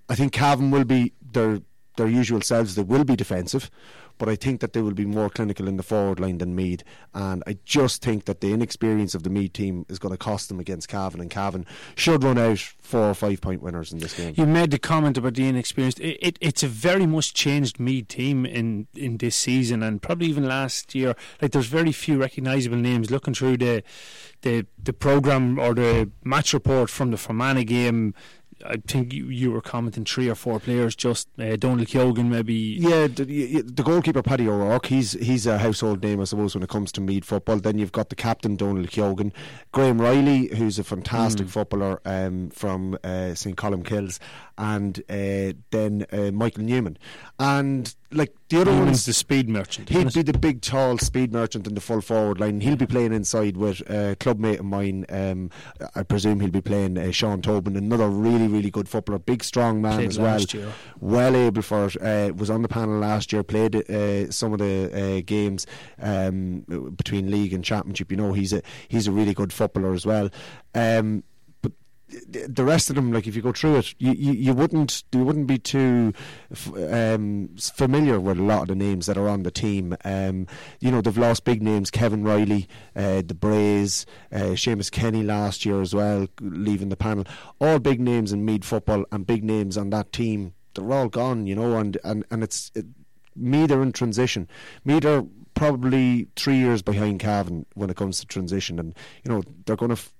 I 0.08 0.16
think 0.16 0.32
Cavan 0.32 0.72
will 0.72 0.82
be 0.82 1.12
their 1.22 1.60
their 1.96 2.08
usual 2.08 2.40
selves. 2.40 2.74
They 2.74 2.82
will 2.82 3.04
be 3.04 3.14
defensive, 3.14 3.70
but 4.18 4.28
I 4.28 4.36
think 4.36 4.60
that 4.60 4.72
they 4.72 4.82
will 4.82 4.94
be 4.94 5.04
more 5.04 5.28
clinical 5.28 5.68
in 5.68 5.76
the 5.76 5.82
forward 5.82 6.20
line 6.20 6.38
than 6.38 6.54
Meath. 6.54 6.82
And 7.12 7.42
I 7.46 7.58
just 7.64 8.02
think 8.02 8.24
that 8.26 8.40
the 8.40 8.52
inexperience 8.52 9.14
of 9.14 9.22
the 9.22 9.30
Meath 9.30 9.52
team 9.52 9.86
is 9.88 9.98
going 9.98 10.12
to 10.12 10.18
cost 10.18 10.48
them 10.48 10.60
against 10.60 10.88
Cavan. 10.88 11.20
And 11.20 11.30
Cavan 11.30 11.66
should 11.96 12.22
run 12.22 12.38
out 12.38 12.58
four 12.58 13.08
or 13.10 13.14
five 13.14 13.40
point 13.40 13.62
winners 13.62 13.92
in 13.92 13.98
this 13.98 14.16
game. 14.16 14.34
You 14.36 14.46
made 14.46 14.70
the 14.70 14.78
comment 14.78 15.18
about 15.18 15.34
the 15.34 15.46
inexperienced. 15.46 16.00
It, 16.00 16.18
it, 16.20 16.38
it's 16.40 16.62
a 16.62 16.68
very 16.68 17.06
much 17.06 17.34
changed 17.34 17.80
Meath 17.80 18.08
team 18.08 18.46
in, 18.46 18.86
in 18.94 19.18
this 19.18 19.36
season 19.36 19.82
and 19.82 20.00
probably 20.00 20.28
even 20.28 20.46
last 20.46 20.94
year. 20.94 21.14
Like 21.42 21.52
there's 21.52 21.66
very 21.66 21.92
few 21.92 22.18
recognisable 22.18 22.76
names. 22.76 23.10
Looking 23.10 23.34
through 23.34 23.58
the 23.58 23.82
the 24.42 24.66
the 24.80 24.92
program 24.92 25.58
or 25.58 25.74
the 25.74 26.10
match 26.22 26.52
report 26.52 26.90
from 26.90 27.10
the 27.10 27.16
Fermanagh 27.16 27.64
game, 27.64 28.14
I 28.64 28.76
think 28.86 29.12
you, 29.12 29.28
you 29.28 29.50
were 29.50 29.60
commenting 29.60 30.04
three 30.04 30.28
or 30.28 30.34
four 30.34 30.60
players. 30.60 30.94
Just 30.94 31.28
uh, 31.38 31.56
Donald 31.56 31.88
Keogan 31.88 32.30
maybe. 32.30 32.54
Yeah, 32.54 33.06
the, 33.06 33.62
the 33.62 33.82
goalkeeper 33.82 34.22
Paddy 34.22 34.48
O'Rourke, 34.48 34.86
he's 34.86 35.12
he's 35.12 35.46
a 35.46 35.58
household 35.58 36.02
name, 36.02 36.20
I 36.20 36.24
suppose, 36.24 36.54
when 36.54 36.62
it 36.62 36.68
comes 36.68 36.92
to 36.92 37.00
Meath 37.00 37.24
football. 37.24 37.58
Then 37.58 37.78
you've 37.78 37.92
got 37.92 38.08
the 38.08 38.16
captain 38.16 38.56
Donald 38.56 38.90
Keogan, 38.90 39.32
Graham 39.72 40.00
Reilly, 40.00 40.54
who's 40.54 40.78
a 40.78 40.84
fantastic 40.84 41.48
footballer 41.48 42.00
um, 42.04 42.50
from 42.50 42.98
uh, 43.04 43.34
St 43.34 43.56
Columkills, 43.56 44.18
and 44.58 44.98
uh, 45.08 45.52
then 45.70 46.06
uh, 46.12 46.30
Michael 46.32 46.64
Newman, 46.64 46.98
and 47.38 47.94
like 48.10 48.34
the 48.48 48.60
other 48.60 48.70
Newman's 48.70 48.86
ones. 48.88 49.06
the 49.06 49.12
speed 49.12 49.48
merchant. 49.48 49.88
He'd 49.88 50.12
be 50.12 50.22
the 50.22 50.38
big, 50.38 50.60
tall 50.60 50.98
speed 50.98 51.32
merchant 51.32 51.66
in 51.66 51.74
the 51.74 51.80
full 51.80 52.00
forward 52.00 52.38
line. 52.40 52.60
He'll 52.60 52.76
be 52.76 52.86
playing 52.86 53.12
inside 53.12 53.56
with 53.56 53.80
a 53.90 54.16
clubmate 54.20 54.60
of 54.60 54.64
mine. 54.66 55.04
Um, 55.08 55.50
I 55.94 56.02
presume 56.04 56.40
he'll 56.40 56.50
be 56.50 56.60
playing 56.60 56.96
uh, 56.96 57.10
Sean 57.10 57.42
Tobin, 57.42 57.76
another 57.76 58.08
really, 58.08 58.46
really 58.46 58.70
good 58.70 58.88
footballer, 58.88 59.18
big, 59.18 59.42
strong 59.42 59.82
man 59.82 59.96
Played 59.96 60.08
as 60.08 60.18
well. 60.18 60.40
year. 60.40 60.72
Well 61.00 61.34
able 61.34 61.62
for 61.62 61.86
it. 61.86 61.96
Uh, 62.00 62.32
was 62.34 62.50
on 62.50 62.62
the 62.62 62.68
panel 62.68 62.98
last 62.98 63.32
year. 63.32 63.42
Played 63.42 63.90
uh, 63.90 64.30
some 64.30 64.52
of 64.52 64.60
the 64.60 65.18
uh, 65.18 65.22
games 65.26 65.66
um, 66.00 66.60
between 66.96 67.30
league 67.30 67.52
and 67.52 67.64
championship. 67.64 68.10
You 68.10 68.16
know, 68.16 68.32
he's 68.32 68.52
a 68.52 68.62
he's 68.88 69.06
a 69.06 69.12
really 69.12 69.34
good 69.34 69.52
footballer 69.52 69.92
as 69.92 70.06
well. 70.06 70.30
Um, 70.74 71.24
the 72.08 72.64
rest 72.64 72.90
of 72.90 72.96
them, 72.96 73.12
like 73.12 73.26
if 73.26 73.34
you 73.34 73.42
go 73.42 73.52
through 73.52 73.76
it, 73.76 73.94
you, 73.98 74.12
you, 74.12 74.32
you 74.32 74.54
wouldn't 74.54 75.04
you 75.12 75.24
wouldn't 75.24 75.46
be 75.46 75.58
too 75.58 76.12
um, 76.90 77.48
familiar 77.58 78.20
with 78.20 78.38
a 78.38 78.42
lot 78.42 78.62
of 78.62 78.68
the 78.68 78.74
names 78.74 79.06
that 79.06 79.16
are 79.16 79.28
on 79.28 79.42
the 79.42 79.50
team. 79.50 79.96
Um, 80.04 80.46
you 80.80 80.90
know 80.90 81.00
they've 81.00 81.16
lost 81.16 81.44
big 81.44 81.62
names: 81.62 81.90
Kevin 81.90 82.22
Reilly, 82.22 82.68
uh, 82.94 83.22
the 83.22 83.34
Brays, 83.34 84.06
uh, 84.32 84.54
Seamus 84.54 84.90
Kenny 84.90 85.22
last 85.22 85.64
year 85.64 85.80
as 85.80 85.94
well, 85.94 86.28
leaving 86.40 86.90
the 86.90 86.96
panel. 86.96 87.24
All 87.60 87.78
big 87.78 88.00
names 88.00 88.32
in 88.32 88.44
Meath 88.44 88.64
football 88.64 89.04
and 89.10 89.26
big 89.26 89.42
names 89.42 89.78
on 89.78 89.90
that 89.90 90.12
team. 90.12 90.54
They're 90.74 90.92
all 90.92 91.08
gone, 91.08 91.46
you 91.46 91.54
know, 91.54 91.78
and 91.78 91.96
and 92.04 92.24
and 92.30 92.42
it's 92.42 92.70
it, 92.74 92.86
Meath 93.34 93.70
are 93.70 93.82
in 93.82 93.92
transition. 93.92 94.48
Meath 94.84 95.04
are 95.04 95.24
probably 95.54 96.28
three 96.36 96.56
years 96.56 96.82
behind 96.82 97.20
Cavan 97.20 97.64
when 97.74 97.88
it 97.88 97.96
comes 97.96 98.20
to 98.20 98.26
transition, 98.26 98.78
and 98.78 98.94
you 99.24 99.32
know 99.32 99.42
they're 99.64 99.76
going 99.76 99.90
to. 99.90 99.94
F- 99.94 100.12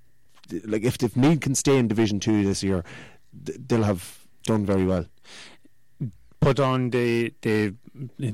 like 0.65 0.83
if 0.83 1.03
if 1.03 1.17
Meath 1.17 1.41
can 1.41 1.55
stay 1.55 1.79
in 1.79 1.89
Division 1.89 2.21
Two 2.21 2.45
this 2.45 2.63
year, 2.63 2.85
they'll 3.33 3.83
have 3.83 4.27
done 4.45 4.65
very 4.67 4.85
well. 4.85 5.07
put 6.41 6.61
on 6.61 6.91
the 6.91 7.33
the 7.43 7.75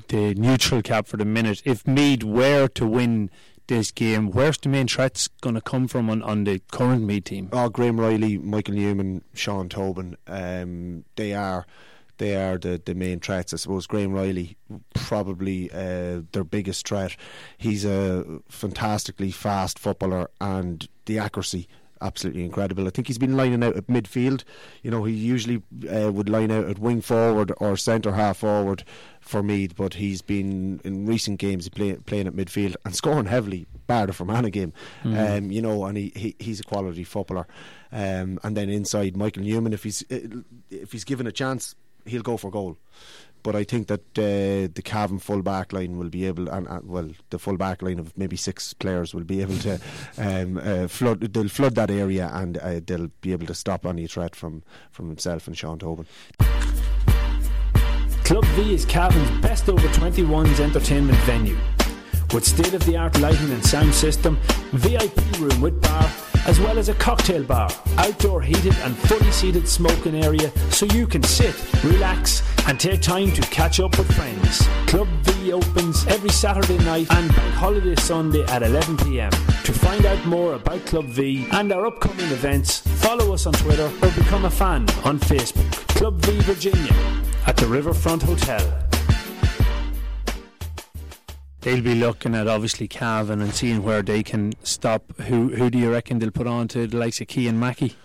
the 0.09 0.35
neutral 0.35 0.83
cap 0.83 1.07
for 1.07 1.17
the 1.17 1.25
minute. 1.25 1.63
If 1.65 1.87
Meath 1.87 2.25
were 2.25 2.69
to 2.69 2.87
win 2.87 3.31
this 3.69 3.93
game, 3.93 4.31
where's 4.31 4.59
the 4.59 4.69
main 4.69 4.89
threats 4.89 5.29
going 5.41 5.55
to 5.55 5.61
come 5.61 5.87
from 5.87 6.11
on, 6.11 6.23
on 6.23 6.45
the 6.45 6.61
current 6.73 7.05
Meath 7.05 7.25
team? 7.25 7.49
Oh, 7.53 7.69
Graham 7.69 8.01
Reilly, 8.01 8.37
Michael 8.39 8.75
Newman, 8.75 9.23
Sean 9.33 9.69
Tobin, 9.69 10.17
um, 10.27 11.05
they 11.17 11.35
are 11.35 11.67
they 12.19 12.37
are 12.37 12.59
the, 12.59 12.83
the 12.85 12.95
main 12.95 13.21
threats. 13.21 13.55
I 13.55 13.57
suppose 13.59 13.87
Graham 13.87 14.13
Reilly 14.13 14.57
probably 14.95 15.71
uh, 15.71 16.23
their 16.33 16.45
biggest 16.45 16.87
threat. 16.87 17.17
He's 17.57 17.85
a 17.85 18.41
fantastically 18.49 19.31
fast 19.31 19.79
footballer 19.79 20.31
and 20.41 20.87
the 21.07 21.19
accuracy 21.19 21.69
absolutely 22.01 22.45
incredible. 22.45 22.87
I 22.87 22.91
think 22.91 23.07
he's 23.07 23.19
been 23.19 23.37
lining 23.37 23.63
out 23.63 23.77
at 23.77 23.87
midfield. 23.87 24.45
You 24.83 24.91
know, 24.91 25.05
he 25.05 25.15
usually 25.15 25.63
uh, 25.93 26.13
would 26.13 26.29
line 26.29 26.51
out 26.51 26.67
at 26.67 26.79
wing 26.79 27.01
forward 27.01 27.53
or 27.59 27.77
centre 27.77 28.13
half 28.13 28.39
forward 28.39 28.85
for 29.21 29.43
Meath, 29.43 29.77
but 29.77 29.95
he's 29.95 30.23
been 30.23 30.81
in 30.85 31.07
recent 31.07 31.39
games 31.39 31.69
play, 31.69 31.95
playing 31.95 32.27
at 32.27 32.35
midfield 32.35 32.75
and 32.85 32.95
scoring 32.95 33.27
heavily, 33.27 33.67
bar 33.87 34.07
the 34.07 34.13
Fermanagh 34.13 34.51
game. 34.51 34.73
Um, 35.37 35.51
you 35.51 35.63
know, 35.63 35.85
and 35.85 35.97
he, 35.97 36.13
he 36.17 36.37
he's 36.39 36.61
a 36.61 36.65
quality 36.65 37.05
footballer. 37.05 37.47
Um, 37.93 38.39
and 38.43 38.57
then 38.57 38.69
inside 38.71 39.17
Michael 39.17 39.43
Newman, 39.43 39.73
if 39.73 39.83
he's 39.83 40.03
if 40.09 40.93
he's 40.93 41.05
given 41.05 41.27
a 41.27 41.33
chance, 41.33 41.75
he'll 42.07 42.23
go 42.23 42.37
for 42.37 42.51
goal. 42.51 42.77
But 43.43 43.57
I 43.57 43.65
think 43.65 43.89
that 43.89 44.19
uh, 44.19 44.71
the 44.73 44.83
Cavan 44.85 45.19
full 45.19 45.43
back 45.43 45.73
line 45.73 45.99
will 45.99 46.11
be 46.11 46.27
able, 46.27 46.49
and 46.49 46.69
uh, 46.69 46.81
well, 46.83 47.11
the 47.31 47.39
full 47.39 47.57
back 47.57 47.83
line 47.83 47.99
of 47.99 48.17
maybe 48.17 48.37
six 48.37 48.75
players 48.75 49.15
will 49.15 49.25
be 49.25 49.41
able 49.41 49.59
to 49.59 49.81
um, 50.19 50.59
uh, 50.59 50.89
flood. 50.89 51.21
They'll 51.21 51.49
flood 51.49 51.75
that 51.77 51.91
area, 51.91 52.31
and 52.33 52.59
uh, 52.59 52.81
they'll 52.85 53.11
be 53.21 53.33
able 53.33 53.47
to 53.47 53.55
stop 53.55 53.87
any 53.87 54.07
threat 54.07 54.37
from 54.37 54.63
from 54.91 55.09
himself 55.09 55.47
and 55.47 55.57
Sean 55.57 55.79
Tobin. 55.79 56.07
Club 58.25 58.45
V 58.55 58.75
is 58.75 58.85
Cavan's 58.85 59.31
best 59.43 59.69
over 59.69 59.89
21s 59.89 60.61
entertainment 60.61 61.19
venue. 61.21 61.57
With 62.33 62.45
state 62.45 62.75
of 62.75 62.85
the 62.87 62.97
art 62.97 63.19
lighting 63.19 63.51
and 63.51 63.65
sound 63.65 63.93
system, 63.93 64.39
VIP 64.71 65.17
room 65.41 65.61
with 65.61 65.83
bar, 65.83 66.09
as 66.47 66.61
well 66.61 66.79
as 66.79 66.89
a 66.89 66.95
cocktail 66.95 67.43
bar, 67.43 67.69
outdoor 67.99 68.41
heated 68.41 68.75
and 68.85 68.97
fully 68.97 69.33
seated 69.33 69.67
smoking 69.67 70.15
area 70.15 70.53
so 70.71 70.87
you 70.87 71.09
can 71.09 71.25
sit, 71.25 71.57
relax, 71.83 72.43
and 72.69 72.79
take 72.79 73.03
time 73.03 73.33
to 73.33 73.43
catch 73.43 73.81
up 73.81 73.99
with 73.99 74.11
friends. 74.15 74.65
Club 74.87 75.09
V 75.23 75.53
opens 75.53 76.07
every 76.07 76.31
Saturday 76.31 76.79
night 76.85 77.09
and 77.11 77.35
Bank 77.35 77.55
Holiday 77.55 77.97
Sunday 77.97 78.43
at 78.45 78.63
11pm. 78.63 79.33
To 79.65 79.73
find 79.73 80.07
out 80.07 80.25
more 80.25 80.55
about 80.55 80.87
Club 80.87 81.07
V 81.07 81.49
and 81.51 81.73
our 81.73 81.87
upcoming 81.87 82.31
events, 82.31 82.79
follow 82.79 83.35
us 83.35 83.47
on 83.47 83.55
Twitter 83.55 83.91
or 84.03 84.11
become 84.11 84.45
a 84.45 84.51
fan 84.51 84.83
on 85.05 85.19
Facebook. 85.19 85.71
Club 85.97 86.15
V 86.25 86.39
Virginia 86.43 86.95
at 87.49 87.57
the 87.57 87.67
Riverfront 87.67 88.23
Hotel. 88.23 88.90
They'll 91.61 91.83
be 91.83 91.95
looking 91.95 92.35
at 92.35 92.49
obviously 92.49 92.89
Cavan 92.89 93.41
and 93.43 93.53
seeing 93.55 93.83
where 93.83 94.03
they 94.03 94.23
can 94.23 94.53
stop. 94.63 95.13
Who 95.23 95.49
who 95.49 95.69
do 95.71 95.79
you 95.79 95.91
reckon 95.93 96.19
they'll 96.19 96.31
put 96.31 96.47
on 96.47 96.69
to 96.69 96.87
the 96.87 96.97
likes 96.97 97.21
of 97.21 97.31
Cian 97.31 97.59
Mackey? 97.59 97.97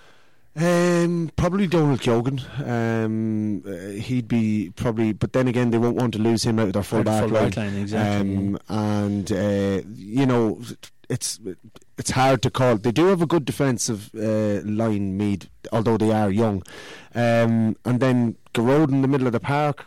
Um, 0.57 1.31
probably 1.35 1.67
Donald 1.67 1.99
Keogan. 2.01 2.39
Um, 2.65 3.61
uh, 3.67 3.91
he'd 3.99 4.27
be 4.27 4.71
probably, 4.75 5.11
but 5.11 5.33
then 5.33 5.49
again, 5.49 5.71
they 5.71 5.77
won't 5.77 5.97
want 5.97 6.13
to 6.13 6.19
lose 6.19 6.45
him 6.45 6.59
out 6.59 6.67
of 6.67 6.73
their 6.73 6.83
full 6.83 7.03
back 7.03 7.23
full 7.23 7.29
line. 7.29 7.49
back 7.49 7.57
line, 7.57 7.75
exactly, 7.75 8.37
Um, 8.37 8.59
and 8.69 9.31
uh, 9.33 9.81
you 9.95 10.25
know, 10.25 10.61
it's 11.09 11.39
it's 11.97 12.11
hard 12.11 12.41
to 12.43 12.49
call. 12.49 12.77
They 12.77 12.91
do 12.91 13.07
have 13.07 13.21
a 13.21 13.25
good 13.25 13.43
defensive 13.43 14.11
uh, 14.15 14.61
line, 14.63 15.17
Meath, 15.17 15.49
although 15.73 15.97
they 15.97 16.11
are 16.11 16.31
young. 16.31 16.63
Um, 17.13 17.75
and 17.83 17.99
then 17.99 18.37
Gearóid 18.53 18.91
in 18.91 19.01
the 19.01 19.07
middle 19.09 19.27
of 19.27 19.33
the 19.33 19.39
park. 19.41 19.85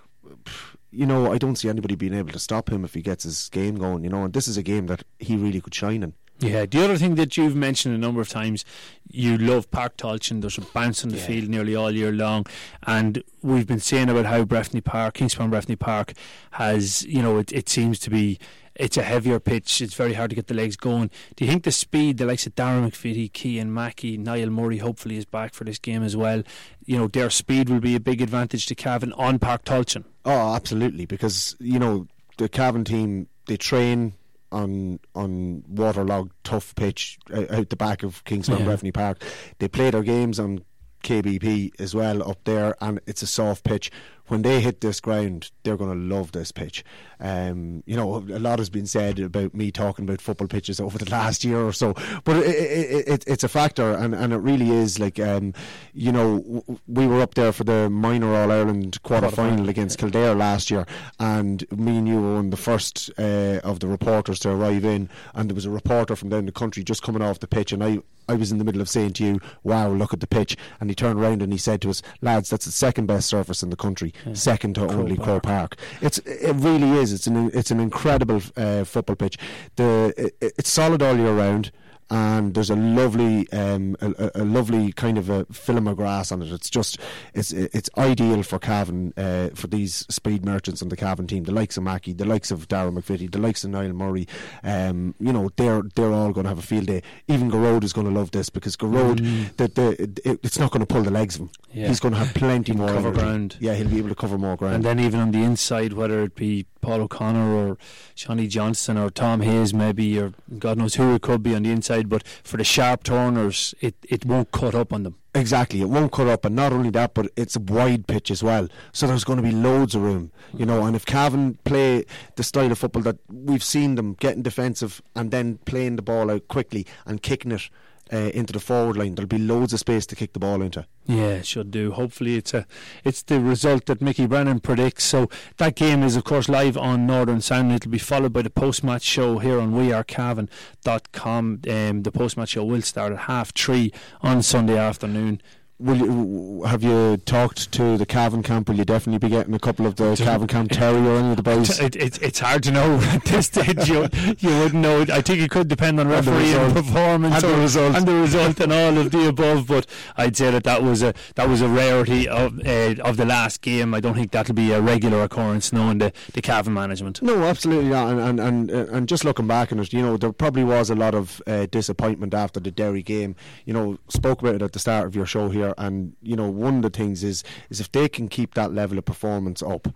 You 0.90 1.06
know, 1.06 1.30
I 1.32 1.38
don't 1.38 1.56
see 1.56 1.68
anybody 1.68 1.94
being 1.96 2.14
able 2.14 2.32
to 2.32 2.38
stop 2.38 2.70
him 2.70 2.84
if 2.84 2.94
he 2.94 3.02
gets 3.02 3.24
his 3.24 3.48
game 3.50 3.76
going. 3.76 4.04
You 4.04 4.10
know, 4.10 4.24
and 4.24 4.32
this 4.32 4.48
is 4.48 4.56
a 4.56 4.62
game 4.62 4.86
that 4.86 5.02
he 5.18 5.36
really 5.36 5.60
could 5.60 5.74
shine 5.74 6.02
in. 6.02 6.14
Yeah, 6.40 6.66
the 6.66 6.84
other 6.84 6.96
thing 6.96 7.16
that 7.16 7.36
you've 7.36 7.56
mentioned 7.56 7.96
a 7.96 7.98
number 7.98 8.20
of 8.20 8.28
times, 8.28 8.64
you 9.10 9.36
love 9.36 9.68
Park 9.72 9.96
Tailteann. 9.96 10.40
There's 10.40 10.56
a 10.56 10.60
bounce 10.60 11.02
on 11.02 11.10
the 11.10 11.16
Yeah. 11.16 11.26
field 11.26 11.48
nearly 11.48 11.74
all 11.74 11.90
year 11.90 12.12
long, 12.12 12.46
and 12.86 13.24
we've 13.42 13.66
been 13.66 13.80
saying 13.80 14.08
about 14.08 14.26
how 14.26 14.44
Breffni 14.44 14.82
Park, 14.84 15.16
Kingspan 15.18 15.50
Breffni 15.50 15.76
Park, 15.76 16.12
has 16.52 17.02
you 17.02 17.20
know 17.22 17.38
it, 17.38 17.52
it 17.52 17.68
seems 17.68 17.98
to 17.98 18.08
be 18.10 18.38
it's 18.78 18.96
a 18.96 19.02
heavier 19.02 19.40
pitch. 19.40 19.80
It's 19.82 19.94
very 19.94 20.14
hard 20.14 20.30
to 20.30 20.36
get 20.36 20.46
the 20.46 20.54
legs 20.54 20.76
going. 20.76 21.10
Do 21.36 21.44
you 21.44 21.50
think 21.50 21.64
the 21.64 21.72
speed, 21.72 22.18
the 22.18 22.24
likes 22.26 22.46
of 22.46 22.54
Darren 22.54 22.88
McVeety, 22.88 23.30
Cian 23.36 23.72
Mackey, 23.74 24.16
Niall 24.16 24.50
Murray, 24.50 24.78
hopefully 24.78 25.16
is 25.16 25.24
back 25.24 25.52
for 25.54 25.64
this 25.64 25.78
game 25.78 26.02
as 26.02 26.16
well? 26.16 26.42
You 26.84 26.96
know 26.98 27.08
their 27.08 27.30
speed 27.30 27.68
will 27.68 27.80
be 27.80 27.94
a 27.94 28.00
big 28.00 28.22
advantage 28.22 28.66
to 28.66 28.74
Cavan 28.74 29.12
on 29.14 29.38
Park 29.38 29.64
Tailteann. 29.64 30.04
Oh, 30.24 30.54
absolutely, 30.54 31.06
because 31.06 31.56
you 31.58 31.78
know 31.78 32.06
the 32.38 32.48
Cavan 32.48 32.84
team 32.84 33.28
they 33.46 33.56
train 33.56 34.14
on 34.52 35.00
on 35.14 35.62
waterlogged 35.68 36.32
tough 36.44 36.74
pitch 36.74 37.18
out, 37.34 37.50
out 37.50 37.68
the 37.70 37.76
back 37.76 38.02
of 38.02 38.24
Kingston 38.24 38.58
Yeah. 38.60 38.66
Revenue 38.68 38.92
Park. 38.92 39.22
They 39.58 39.68
play 39.68 39.90
their 39.90 40.02
games 40.02 40.38
on 40.38 40.60
KBP 41.02 41.80
as 41.80 41.94
well 41.94 42.28
up 42.28 42.42
there, 42.44 42.74
and 42.80 43.00
it's 43.06 43.22
a 43.22 43.26
soft 43.26 43.64
pitch. 43.64 43.90
When 44.28 44.42
they 44.42 44.60
hit 44.60 44.80
this 44.80 45.00
ground, 45.00 45.50
they're 45.62 45.76
going 45.76 45.90
to 45.90 46.14
love 46.14 46.32
this 46.32 46.52
pitch. 46.52 46.84
Um, 47.20 47.82
you 47.86 47.96
know, 47.96 48.16
a 48.16 48.38
lot 48.38 48.58
has 48.60 48.70
been 48.70 48.86
said 48.86 49.18
about 49.18 49.54
me 49.54 49.72
talking 49.72 50.04
about 50.04 50.20
football 50.20 50.46
pitches 50.46 50.78
over 50.78 50.98
the 50.98 51.10
last 51.10 51.44
year 51.44 51.60
or 51.60 51.72
so, 51.72 51.94
but 52.24 52.36
it, 52.36 52.46
it, 52.46 53.08
it, 53.08 53.24
it's 53.26 53.44
a 53.44 53.48
factor, 53.48 53.92
and, 53.92 54.14
and 54.14 54.32
it 54.32 54.36
really 54.36 54.70
is. 54.70 54.98
Like, 54.98 55.18
um, 55.18 55.52
you 55.92 56.12
know, 56.12 56.38
w- 56.40 56.78
we 56.86 57.06
were 57.06 57.20
up 57.20 57.34
there 57.34 57.52
for 57.52 57.64
the 57.64 57.90
minor 57.90 58.34
All 58.34 58.52
Ireland 58.52 59.02
quarter 59.02 59.30
final 59.30 59.68
against 59.68 59.98
Kildare 59.98 60.34
last 60.34 60.70
year, 60.70 60.86
and 61.18 61.64
me 61.76 61.98
and 61.98 62.06
you 62.08 62.20
were 62.20 62.34
one 62.36 62.46
of 62.46 62.50
the 62.52 62.56
first 62.56 63.10
uh, 63.18 63.60
of 63.64 63.80
the 63.80 63.88
reporters 63.88 64.38
to 64.40 64.50
arrive 64.50 64.84
in, 64.84 65.08
and 65.34 65.50
there 65.50 65.54
was 65.54 65.66
a 65.66 65.70
reporter 65.70 66.14
from 66.14 66.28
down 66.28 66.46
the 66.46 66.52
country 66.52 66.84
just 66.84 67.02
coming 67.02 67.22
off 67.22 67.40
the 67.40 67.48
pitch, 67.48 67.72
and 67.72 67.82
I. 67.82 67.98
I 68.30 68.34
was 68.34 68.52
in 68.52 68.58
the 68.58 68.64
middle 68.64 68.82
of 68.82 68.90
saying 68.90 69.14
to 69.14 69.24
you, 69.24 69.40
"Wow, 69.62 69.88
look 69.90 70.12
at 70.12 70.20
the 70.20 70.26
pitch," 70.26 70.54
and 70.82 70.90
he 70.90 70.94
turned 70.94 71.18
around 71.18 71.40
and 71.40 71.50
he 71.50 71.56
said 71.58 71.80
to 71.80 71.88
us, 71.88 72.02
"Lads, 72.20 72.50
that's 72.50 72.66
the 72.66 72.70
second 72.70 73.06
best 73.06 73.26
surface 73.26 73.62
in 73.62 73.70
the 73.70 73.76
country, 73.76 74.12
second 74.32 74.74
to 74.74 74.88
only 74.88 75.16
Croke 75.16 75.42
Park." 75.44 75.76
It's 76.00 76.18
it 76.18 76.54
really 76.54 76.92
is. 76.92 77.12
It's 77.12 77.26
an 77.26 77.50
it's 77.54 77.70
an 77.70 77.80
incredible 77.80 78.42
uh, 78.56 78.84
football 78.84 79.16
pitch. 79.16 79.38
The 79.76 80.14
it, 80.16 80.54
it's 80.58 80.70
solid 80.70 81.02
all 81.02 81.16
year 81.16 81.32
round. 81.34 81.70
And 82.10 82.54
there's 82.54 82.70
a 82.70 82.76
lovely, 82.76 83.50
um, 83.52 83.94
a, 84.00 84.30
a- 84.34 84.44
lovely 84.44 84.92
kind 84.92 85.18
of 85.18 85.28
a 85.28 85.44
film 85.46 85.86
of 85.86 85.96
grass 85.98 86.32
on 86.32 86.40
it. 86.40 86.50
It's 86.50 86.70
just, 86.70 86.98
it's 87.34 87.52
it's 87.52 87.90
ideal 87.98 88.42
for 88.42 88.58
Cavan, 88.58 89.12
uh, 89.16 89.50
for 89.54 89.66
these 89.66 90.06
speed 90.08 90.44
merchants 90.44 90.80
on 90.80 90.88
the 90.88 90.96
Cavan 90.96 91.26
team. 91.26 91.44
The 91.44 91.52
likes 91.52 91.76
of 91.76 91.82
Mackey, 91.82 92.14
the 92.14 92.24
likes 92.24 92.50
of 92.50 92.66
Darren 92.68 92.98
McVeety, 92.98 93.30
the 93.30 93.38
likes 93.38 93.62
of 93.62 93.70
Niall 93.70 93.92
Murray. 93.92 94.26
Um, 94.64 95.14
you 95.20 95.32
know, 95.34 95.50
they're 95.56 95.82
they're 95.96 96.12
all 96.12 96.32
going 96.32 96.44
to 96.44 96.48
have 96.48 96.58
a 96.58 96.62
field 96.62 96.86
day. 96.86 97.02
Even 97.28 97.50
Gearóid 97.50 97.84
is 97.84 97.92
going 97.92 98.06
to 98.06 98.12
love 98.12 98.30
this 98.30 98.48
because 98.48 98.76
Gearóid, 98.76 99.56
the, 99.56 99.68
the, 99.68 100.02
it, 100.30 100.40
it's 100.42 100.58
not 100.58 100.70
going 100.70 100.80
to 100.80 100.86
pull 100.86 101.02
the 101.02 101.10
legs 101.10 101.34
of 101.34 101.42
him. 101.42 101.50
Yeah. 101.74 101.88
He's 101.88 102.00
going 102.00 102.14
to 102.14 102.18
have 102.20 102.32
plenty 102.34 102.72
more 102.72 102.88
cover 102.88 103.08
energy. 103.08 103.20
ground. 103.20 103.56
Yeah, 103.60 103.74
he'll 103.74 103.88
be 103.88 103.98
able 103.98 104.08
to 104.08 104.14
cover 104.14 104.38
more 104.38 104.56
ground. 104.56 104.76
And 104.76 104.84
then 104.84 104.98
even 105.00 105.20
on 105.20 105.30
the 105.32 105.42
inside, 105.42 105.92
whether 105.92 106.22
it 106.22 106.34
be 106.34 106.64
Paul 106.80 107.02
O'Connor 107.02 107.54
or 107.54 107.76
Johnny 108.14 108.46
Johnson 108.46 108.96
or 108.96 109.10
Tom 109.10 109.40
Hayes, 109.42 109.74
maybe, 109.74 110.18
or 110.18 110.32
God 110.58 110.78
knows 110.78 110.94
who 110.94 111.14
it 111.14 111.22
could 111.22 111.42
be 111.42 111.54
on 111.54 111.64
the 111.64 111.70
inside, 111.70 111.97
but 112.04 112.26
for 112.42 112.56
the 112.56 112.64
sharp 112.64 113.02
turners, 113.02 113.74
it, 113.80 113.94
it 114.08 114.24
won't 114.24 114.52
cut 114.52 114.74
up 114.74 114.92
on 114.92 115.02
them. 115.02 115.16
Exactly, 115.34 115.80
it 115.80 115.88
won't 115.88 116.10
cut 116.10 116.26
up, 116.26 116.44
and 116.44 116.56
not 116.56 116.72
only 116.72 116.90
that, 116.90 117.14
but 117.14 117.30
it's 117.36 117.54
a 117.54 117.60
wide 117.60 118.06
pitch 118.06 118.30
as 118.30 118.42
well. 118.42 118.68
So 118.92 119.06
there's 119.06 119.24
going 119.24 119.36
to 119.36 119.42
be 119.42 119.52
loads 119.52 119.94
of 119.94 120.02
room, 120.02 120.32
you 120.56 120.66
know. 120.66 120.84
And 120.84 120.96
if 120.96 121.06
Cavan 121.06 121.58
play 121.64 122.04
the 122.36 122.42
style 122.42 122.72
of 122.72 122.78
football 122.78 123.02
that 123.02 123.18
we've 123.28 123.62
seen 123.62 123.94
them 123.94 124.14
getting 124.14 124.42
defensive 124.42 125.00
and 125.14 125.30
then 125.30 125.58
playing 125.58 125.96
the 125.96 126.02
ball 126.02 126.30
out 126.30 126.48
quickly 126.48 126.86
and 127.06 127.22
kicking 127.22 127.52
it 127.52 127.70
uh, 128.12 128.30
into 128.34 128.52
the 128.52 128.60
forward 128.60 128.96
line, 128.96 129.14
there'll 129.14 129.28
be 129.28 129.38
loads 129.38 129.72
of 129.72 129.80
space 129.80 130.06
to 130.06 130.16
kick 130.16 130.32
the 130.32 130.38
ball 130.38 130.62
into. 130.62 130.86
Yeah, 131.06 131.36
it 131.36 131.46
should 131.46 131.70
do. 131.70 131.92
Hopefully, 131.92 132.36
it's 132.36 132.52
a 132.52 132.66
it's 133.02 133.22
the 133.22 133.40
result 133.40 133.86
that 133.86 134.02
Mickey 134.02 134.26
Brennan 134.26 134.60
predicts. 134.60 135.04
So 135.04 135.28
that 135.56 135.74
game 135.74 136.02
is, 136.02 136.16
of 136.16 136.24
course, 136.24 136.48
live 136.48 136.76
on 136.76 137.06
Northern 137.06 137.40
Sound. 137.40 137.72
It'll 137.72 137.90
be 137.90 137.98
followed 137.98 138.32
by 138.32 138.42
the 138.42 138.50
post 138.50 138.84
match 138.84 139.02
show 139.02 139.38
here 139.38 139.58
on 139.58 139.72
wearecavan.com. 139.72 141.60
Um, 141.68 142.02
the 142.02 142.12
post 142.12 142.36
match 142.36 142.50
show 142.50 142.64
will 142.64 142.82
start 142.82 143.12
at 143.12 143.20
half 143.20 143.54
three 143.54 143.92
on 144.20 144.42
Sunday 144.42 144.76
afternoon. 144.76 145.40
Will 145.80 145.96
you, 145.96 146.62
have 146.64 146.82
you 146.82 147.18
talked 147.18 147.70
to 147.70 147.96
the 147.96 148.04
Cavan 148.04 148.42
camp? 148.42 148.68
Will 148.68 148.74
you 148.74 148.84
definitely 148.84 149.18
be 149.18 149.28
getting 149.32 149.54
a 149.54 149.60
couple 149.60 149.86
of 149.86 149.94
the 149.94 150.16
Cavan 150.16 150.48
camp 150.48 150.70
Terry 150.72 150.98
or 151.06 151.16
any 151.18 151.30
of 151.30 151.36
the 151.36 151.42
boys? 151.44 151.78
It, 151.78 151.94
it, 151.94 152.20
it's 152.20 152.40
hard 152.40 152.64
to 152.64 152.72
know 152.72 152.96
at 153.02 153.22
this 153.24 153.46
stage. 153.46 153.88
You, 153.88 154.08
you 154.40 154.48
wouldn't 154.58 154.74
know. 154.82 155.02
I 155.02 155.20
think 155.20 155.40
it 155.40 155.52
could 155.52 155.68
depend 155.68 156.00
on 156.00 156.10
And 156.10 156.26
the 156.26 156.32
referee 156.32 156.50
and 156.52 156.74
result. 156.74 156.84
performance 156.86 157.34
And 157.36 157.44
the 157.44 157.54
or- 157.56 157.60
result. 157.60 157.94
and 157.96 158.08
the 158.08 158.14
result 158.14 158.60
and 158.60 158.72
all 158.72 158.98
of 158.98 159.12
the 159.12 159.28
above. 159.28 159.68
But 159.68 159.86
I'd 160.16 160.36
say 160.36 160.50
that 160.50 160.64
that 160.64 160.82
was 160.82 161.00
a 161.04 161.14
that 161.36 161.48
was 161.48 161.60
a 161.60 161.68
rarity 161.68 162.26
of 162.28 162.58
uh, 162.66 162.96
of 163.04 163.16
the 163.16 163.24
last 163.24 163.60
game. 163.62 163.94
I 163.94 164.00
don't 164.00 164.14
think 164.14 164.32
that'll 164.32 164.56
be 164.56 164.72
a 164.72 164.80
regular 164.80 165.22
occurrence 165.22 165.72
knowing 165.72 165.98
the 165.98 166.12
the 166.32 166.42
Cavan 166.42 166.74
management. 166.74 167.22
No, 167.22 167.44
absolutely 167.44 167.90
not. 167.90 168.08
And 168.10 168.20
and 168.20 168.40
and, 168.40 168.70
uh, 168.72 168.92
and 168.96 169.08
just 169.08 169.24
looking 169.24 169.46
back 169.46 169.70
on 169.70 169.78
it, 169.78 169.92
you 169.92 170.02
know, 170.02 170.16
there 170.16 170.32
probably 170.32 170.64
was 170.64 170.90
a 170.90 170.96
lot 170.96 171.14
of 171.14 171.40
uh, 171.46 171.66
disappointment 171.66 172.34
after 172.34 172.58
the 172.58 172.72
Derry 172.72 173.04
game. 173.04 173.36
You 173.64 173.74
know, 173.74 173.98
spoke 174.08 174.40
about 174.42 174.56
it 174.56 174.62
at 174.62 174.72
the 174.72 174.80
start 174.80 175.06
of 175.06 175.14
your 175.14 175.24
show 175.26 175.48
here, 175.50 175.67
and 175.78 176.14
you 176.22 176.36
know, 176.36 176.48
one 176.48 176.76
of 176.76 176.82
the 176.82 176.90
things 176.90 177.22
is 177.24 177.44
is 177.70 177.80
if 177.80 177.90
they 177.92 178.08
can 178.08 178.28
keep 178.28 178.54
that 178.54 178.72
level 178.72 178.98
of 178.98 179.04
performance 179.04 179.62
up. 179.62 179.88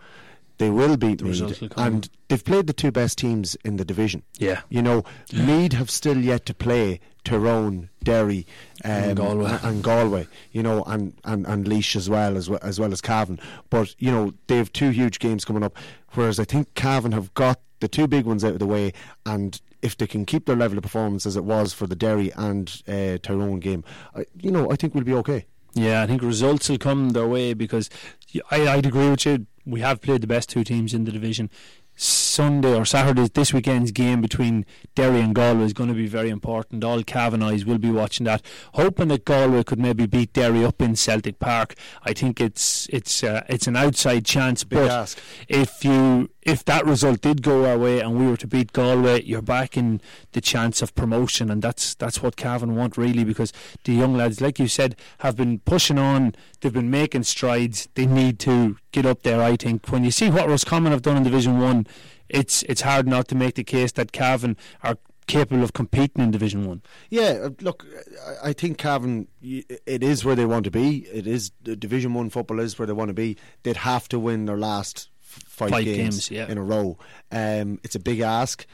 They 0.58 0.70
will 0.70 0.96
beat 0.96 1.18
The 1.18 1.24
Meath, 1.24 1.72
and 1.76 2.08
they've 2.28 2.44
played 2.44 2.68
the 2.68 2.72
two 2.72 2.92
best 2.92 3.18
teams 3.18 3.56
in 3.64 3.78
the 3.78 3.84
division. 3.84 4.22
Yeah. 4.38 4.60
You 4.68 4.80
know, 4.82 5.02
Meath 5.32 5.72
have 5.72 5.90
still 5.90 6.18
yet 6.18 6.46
to 6.46 6.54
play 6.54 7.00
Tyrone, 7.24 7.88
Derry, 8.04 8.46
um, 8.84 8.90
And 8.92 9.16
Galway. 9.16 9.58
and 9.62 9.82
Galway. 9.82 10.28
You 10.52 10.62
know, 10.62 10.84
and 10.84 11.14
and 11.24 11.46
and 11.46 11.66
Laois 11.66 11.96
as 11.96 12.08
well 12.08 12.36
as 12.36 12.48
well 12.50 12.60
as 12.62 12.78
well 12.78 12.92
as 12.92 13.00
Cavan. 13.00 13.40
But 13.70 13.96
you 13.98 14.12
know, 14.12 14.34
they 14.46 14.58
have 14.58 14.72
two 14.72 14.90
huge 14.90 15.18
games 15.18 15.44
coming 15.44 15.64
up. 15.64 15.76
Whereas 16.12 16.38
I 16.38 16.44
think 16.44 16.74
Cavan 16.74 17.10
have 17.12 17.32
got 17.34 17.58
the 17.80 17.88
two 17.88 18.06
big 18.06 18.26
ones 18.26 18.44
out 18.44 18.52
of 18.52 18.58
the 18.60 18.66
way, 18.66 18.92
and 19.26 19.60
if 19.80 19.96
they 19.96 20.06
can 20.06 20.24
keep 20.24 20.44
their 20.46 20.54
level 20.54 20.78
of 20.78 20.82
performance 20.82 21.26
as 21.26 21.34
it 21.34 21.44
was 21.44 21.72
for 21.72 21.88
the 21.88 21.96
Derry 21.96 22.30
and 22.36 22.82
uh, 22.86 23.18
Tyrone 23.20 23.58
game, 23.58 23.82
I, 24.14 24.26
you 24.38 24.52
know, 24.52 24.70
I 24.70 24.76
think 24.76 24.94
we'll 24.94 25.02
be 25.02 25.14
okay. 25.14 25.46
Yeah, 25.74 26.02
I 26.02 26.06
think 26.06 26.22
results 26.22 26.68
will 26.68 26.78
come 26.78 27.10
their 27.10 27.26
way 27.26 27.54
because 27.54 27.88
i'd 28.50 28.86
agree 28.86 29.10
with 29.10 29.26
you. 29.26 29.46
We 29.64 29.80
have 29.80 30.00
played 30.00 30.22
the 30.22 30.26
best 30.26 30.48
two 30.48 30.64
teams 30.64 30.92
in 30.94 31.04
the 31.04 31.12
division. 31.12 31.50
Sunday 32.32 32.74
or 32.74 32.86
Saturday, 32.86 33.28
this 33.28 33.52
weekend's 33.52 33.92
game 33.92 34.22
between 34.22 34.64
Derry 34.94 35.20
and 35.20 35.34
Galway 35.34 35.64
is 35.64 35.74
going 35.74 35.90
to 35.90 35.94
be 35.94 36.06
very 36.06 36.30
important. 36.30 36.82
All 36.82 37.02
Cavan 37.02 37.42
eyes 37.42 37.66
will 37.66 37.76
be 37.76 37.90
watching 37.90 38.24
that, 38.24 38.40
hoping 38.72 39.08
that 39.08 39.26
Galway 39.26 39.62
could 39.64 39.78
maybe 39.78 40.06
beat 40.06 40.32
Derry 40.32 40.64
up 40.64 40.80
in 40.80 40.96
Celtic 40.96 41.38
Park. 41.38 41.74
I 42.04 42.14
think 42.14 42.40
it's 42.40 42.88
it's 42.90 43.22
uh, 43.22 43.44
it's 43.48 43.66
an 43.66 43.76
outside 43.76 44.24
chance, 44.24 44.64
Big 44.64 44.78
but 44.78 44.90
ask. 44.90 45.18
if 45.46 45.84
you 45.84 46.30
if 46.40 46.64
that 46.64 46.86
result 46.86 47.20
did 47.20 47.42
go 47.42 47.66
our 47.66 47.78
way 47.78 48.00
and 48.00 48.18
we 48.18 48.26
were 48.26 48.38
to 48.38 48.46
beat 48.46 48.72
Galway, 48.72 49.22
you're 49.22 49.42
back 49.42 49.76
in 49.76 50.00
the 50.32 50.40
chance 50.40 50.80
of 50.80 50.94
promotion, 50.94 51.50
and 51.50 51.60
that's 51.60 51.94
that's 51.94 52.22
what 52.22 52.36
Cavan 52.36 52.74
want 52.74 52.96
really, 52.96 53.24
because 53.24 53.52
the 53.84 53.92
young 53.92 54.16
lads, 54.16 54.40
like 54.40 54.58
you 54.58 54.68
said, 54.68 54.96
have 55.18 55.36
been 55.36 55.58
pushing 55.60 55.98
on. 55.98 56.34
They've 56.60 56.72
been 56.72 56.90
making 56.90 57.24
strides. 57.24 57.88
They 57.94 58.06
need 58.06 58.38
to 58.40 58.78
get 58.90 59.04
up 59.04 59.22
there. 59.22 59.42
I 59.42 59.56
think 59.56 59.88
when 59.88 60.02
you 60.02 60.10
see 60.10 60.30
what 60.30 60.48
Roscommon 60.48 60.92
have 60.92 61.02
done 61.02 61.16
in 61.16 61.24
Division 61.24 61.58
One, 61.58 61.86
it's 62.32 62.62
it's 62.64 62.80
hard 62.80 63.06
not 63.06 63.28
to 63.28 63.34
make 63.34 63.54
the 63.54 63.64
case 63.64 63.92
that 63.92 64.12
Cavan 64.12 64.56
are 64.82 64.96
capable 65.26 65.62
of 65.62 65.72
competing 65.72 66.22
in 66.24 66.30
Division 66.32 66.66
One. 66.66 66.82
Yeah, 67.08 67.38
uh, 67.44 67.50
look, 67.60 67.86
I- 68.42 68.52
think 68.52 68.76
Cavan, 68.78 69.28
it 69.40 70.02
is 70.02 70.24
where 70.24 70.34
they 70.34 70.46
want 70.46 70.64
to 70.64 70.70
be. 70.70 71.06
It 71.12 71.26
is 71.26 71.52
the 71.62 71.76
Division 71.76 72.12
One 72.14 72.28
football 72.30 72.58
is 72.60 72.78
where 72.78 72.86
they 72.86 72.92
want 72.92 73.08
to 73.08 73.14
be. 73.14 73.36
They'd 73.62 73.76
have 73.76 74.08
to 74.08 74.18
win 74.18 74.46
their 74.46 74.58
last 74.58 75.08
five, 75.20 75.70
Five 75.70 75.84
games, 75.84 76.28
games, 76.28 76.30
yeah. 76.30 76.48
in 76.50 76.58
a 76.58 76.62
row. 76.62 76.98
Um, 77.30 77.78
it's 77.84 77.94
a 77.94 78.00
big 78.00 78.20
ask. 78.20 78.66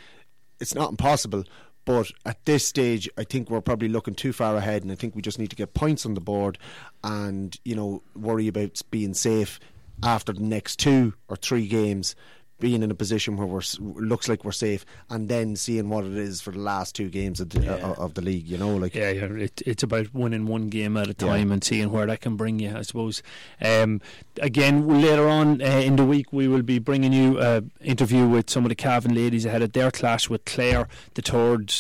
It's 0.60 0.74
not 0.74 0.90
impossible, 0.90 1.44
but 1.84 2.10
at 2.26 2.44
this 2.46 2.66
stage, 2.66 3.08
I 3.16 3.24
think 3.24 3.48
we're 3.50 3.60
probably 3.60 3.88
looking 3.88 4.14
too 4.14 4.32
far 4.32 4.56
ahead, 4.56 4.82
and 4.82 4.90
I 4.90 4.94
think 4.96 5.14
we 5.14 5.22
just 5.22 5.38
need 5.38 5.50
to 5.50 5.56
get 5.56 5.74
points 5.74 6.04
on 6.06 6.14
the 6.14 6.20
board, 6.20 6.58
and 7.04 7.56
you 7.64 7.76
know, 7.76 8.02
worry 8.16 8.48
about 8.48 8.80
being 8.90 9.14
safe 9.14 9.60
after 10.02 10.32
the 10.32 10.42
next 10.42 10.78
two 10.78 11.14
or 11.28 11.36
three 11.36 11.66
games. 11.68 12.16
Being 12.60 12.82
in 12.82 12.90
a 12.90 12.94
position 12.94 13.36
where 13.36 13.46
we're 13.46 13.60
looks 13.80 14.28
like 14.28 14.44
we're 14.44 14.50
safe, 14.52 14.84
and 15.08 15.28
then 15.28 15.54
seeing 15.54 15.88
what 15.88 16.04
it 16.04 16.12
is 16.16 16.40
for 16.40 16.50
the 16.50 16.58
last 16.58 16.94
two 16.96 17.08
games 17.08 17.38
of 17.40 17.50
the, 17.50 17.62
Yeah. 17.62 17.74
uh, 17.74 17.94
of 17.98 18.14
the 18.14 18.20
league, 18.20 18.48
you 18.48 18.58
know, 18.58 18.74
like 18.76 18.96
Yeah, 18.96 19.10
yeah 19.10 19.24
it, 19.26 19.62
it's 19.64 19.84
about 19.84 20.12
winning 20.12 20.46
one 20.46 20.68
game 20.68 20.96
at 20.96 21.06
a 21.06 21.10
Yeah. 21.10 21.28
time 21.34 21.52
and 21.52 21.62
seeing 21.62 21.92
where 21.92 22.06
that 22.06 22.20
can 22.20 22.34
bring 22.36 22.58
you, 22.58 22.76
I 22.76 22.82
suppose. 22.82 23.22
Um, 23.62 24.00
again, 24.42 24.88
later 25.00 25.28
on 25.28 25.62
uh, 25.62 25.66
in 25.66 25.94
the 25.96 26.04
week, 26.04 26.32
we 26.32 26.48
will 26.48 26.62
be 26.62 26.80
bringing 26.80 27.12
you 27.12 27.38
an 27.38 27.70
interview 27.80 28.26
with 28.26 28.50
some 28.50 28.64
of 28.64 28.70
the 28.70 28.74
Cavan 28.74 29.14
ladies 29.14 29.44
ahead 29.44 29.62
of 29.62 29.72
their 29.72 29.92
clash 29.92 30.28
with 30.28 30.44
Clare, 30.44 30.88
the 31.14 31.22
third. 31.22 31.72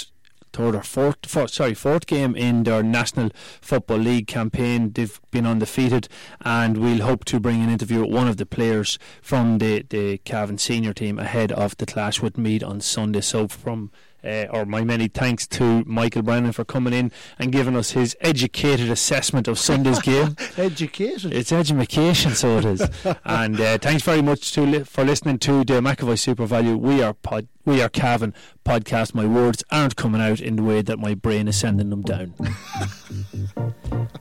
Third 0.58 0.74
or 0.74 0.82
fourth, 0.82 1.18
fourth, 1.24 1.52
sorry, 1.52 1.74
fourth 1.74 2.08
game 2.08 2.34
in 2.34 2.64
their 2.64 2.82
National 2.82 3.30
Football 3.60 3.98
League 3.98 4.26
campaign. 4.26 4.90
They've 4.90 5.20
been 5.30 5.46
undefeated, 5.46 6.08
and 6.40 6.78
we'll 6.78 7.02
hope 7.02 7.24
to 7.26 7.38
bring 7.38 7.62
an 7.62 7.70
interview 7.70 8.00
with 8.00 8.10
one 8.10 8.26
of 8.26 8.38
the 8.38 8.44
players 8.44 8.98
from 9.22 9.58
the 9.58 9.84
the 9.88 10.18
Cavan 10.24 10.58
senior 10.58 10.92
team 10.92 11.20
ahead 11.20 11.52
of 11.52 11.76
the 11.76 11.86
clash 11.86 12.20
with 12.20 12.36
Meath 12.36 12.64
on 12.64 12.80
Sunday. 12.80 13.20
So, 13.20 13.46
from 13.46 13.92
uh, 14.28 14.46
or 14.50 14.66
my 14.66 14.84
many 14.84 15.08
thanks 15.08 15.46
to 15.46 15.82
Michael 15.86 16.22
Brennan 16.22 16.52
for 16.52 16.64
coming 16.64 16.92
in 16.92 17.10
and 17.38 17.50
giving 17.50 17.76
us 17.76 17.92
his 17.92 18.16
educated 18.20 18.90
assessment 18.90 19.48
of 19.48 19.58
Sunday's 19.58 20.00
game. 20.00 20.36
education. 20.58 21.32
It's 21.32 21.52
education, 21.52 22.34
so 22.34 22.58
it 22.58 22.64
is. 22.64 22.82
and 23.24 23.60
uh, 23.60 23.78
thanks 23.78 24.02
very 24.02 24.22
much 24.22 24.52
to 24.52 24.62
li- 24.62 24.84
for 24.84 25.04
listening 25.04 25.38
to 25.40 25.64
the 25.64 25.80
McAvoy 25.80 26.18
SuperValu. 26.18 26.78
We 26.78 27.02
are 27.02 27.14
pod, 27.14 27.48
we 27.64 27.80
are 27.82 27.88
Cavan 27.88 28.34
podcast. 28.64 29.14
My 29.14 29.26
words 29.26 29.64
aren't 29.70 29.96
coming 29.96 30.20
out 30.20 30.40
in 30.40 30.56
the 30.56 30.62
way 30.62 30.82
that 30.82 30.98
my 30.98 31.14
brain 31.14 31.48
is 31.48 31.58
sending 31.58 31.90
them 31.90 32.02
down. 32.02 32.34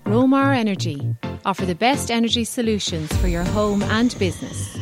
Romar 0.05 0.55
Energy 0.55 1.15
offer 1.45 1.65
the 1.65 1.75
best 1.75 2.09
energy 2.09 2.43
solutions 2.43 3.15
for 3.17 3.27
your 3.27 3.43
home 3.43 3.83
and 3.83 4.17
business. 4.17 4.77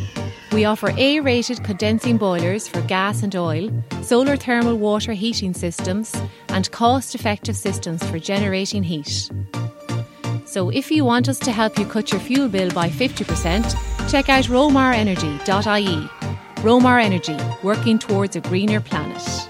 We 0.55 0.63
offer 0.63 0.93
A 0.95 1.19
rated 1.19 1.65
condensing 1.65 2.15
boilers 2.15 2.65
for 2.65 2.79
gas 2.83 3.23
and 3.23 3.35
oil, 3.35 3.69
solar 4.01 4.37
thermal 4.37 4.77
water 4.77 5.11
heating 5.11 5.53
systems, 5.53 6.15
and 6.47 6.71
cost 6.71 7.13
effective 7.13 7.57
systems 7.57 8.01
for 8.09 8.19
generating 8.19 8.81
heat. 8.81 9.29
So 10.45 10.69
if 10.69 10.91
you 10.91 11.03
want 11.03 11.27
us 11.27 11.39
to 11.39 11.51
help 11.51 11.77
you 11.77 11.85
cut 11.85 12.13
your 12.13 12.21
fuel 12.21 12.47
bill 12.47 12.71
by 12.71 12.89
50%, 12.89 14.09
check 14.09 14.29
out 14.29 14.45
romarenergy.ie. 14.45 16.09
Romar 16.63 17.03
Energy, 17.03 17.37
working 17.61 17.99
towards 17.99 18.37
a 18.37 18.39
greener 18.39 18.79
planet. 18.79 19.49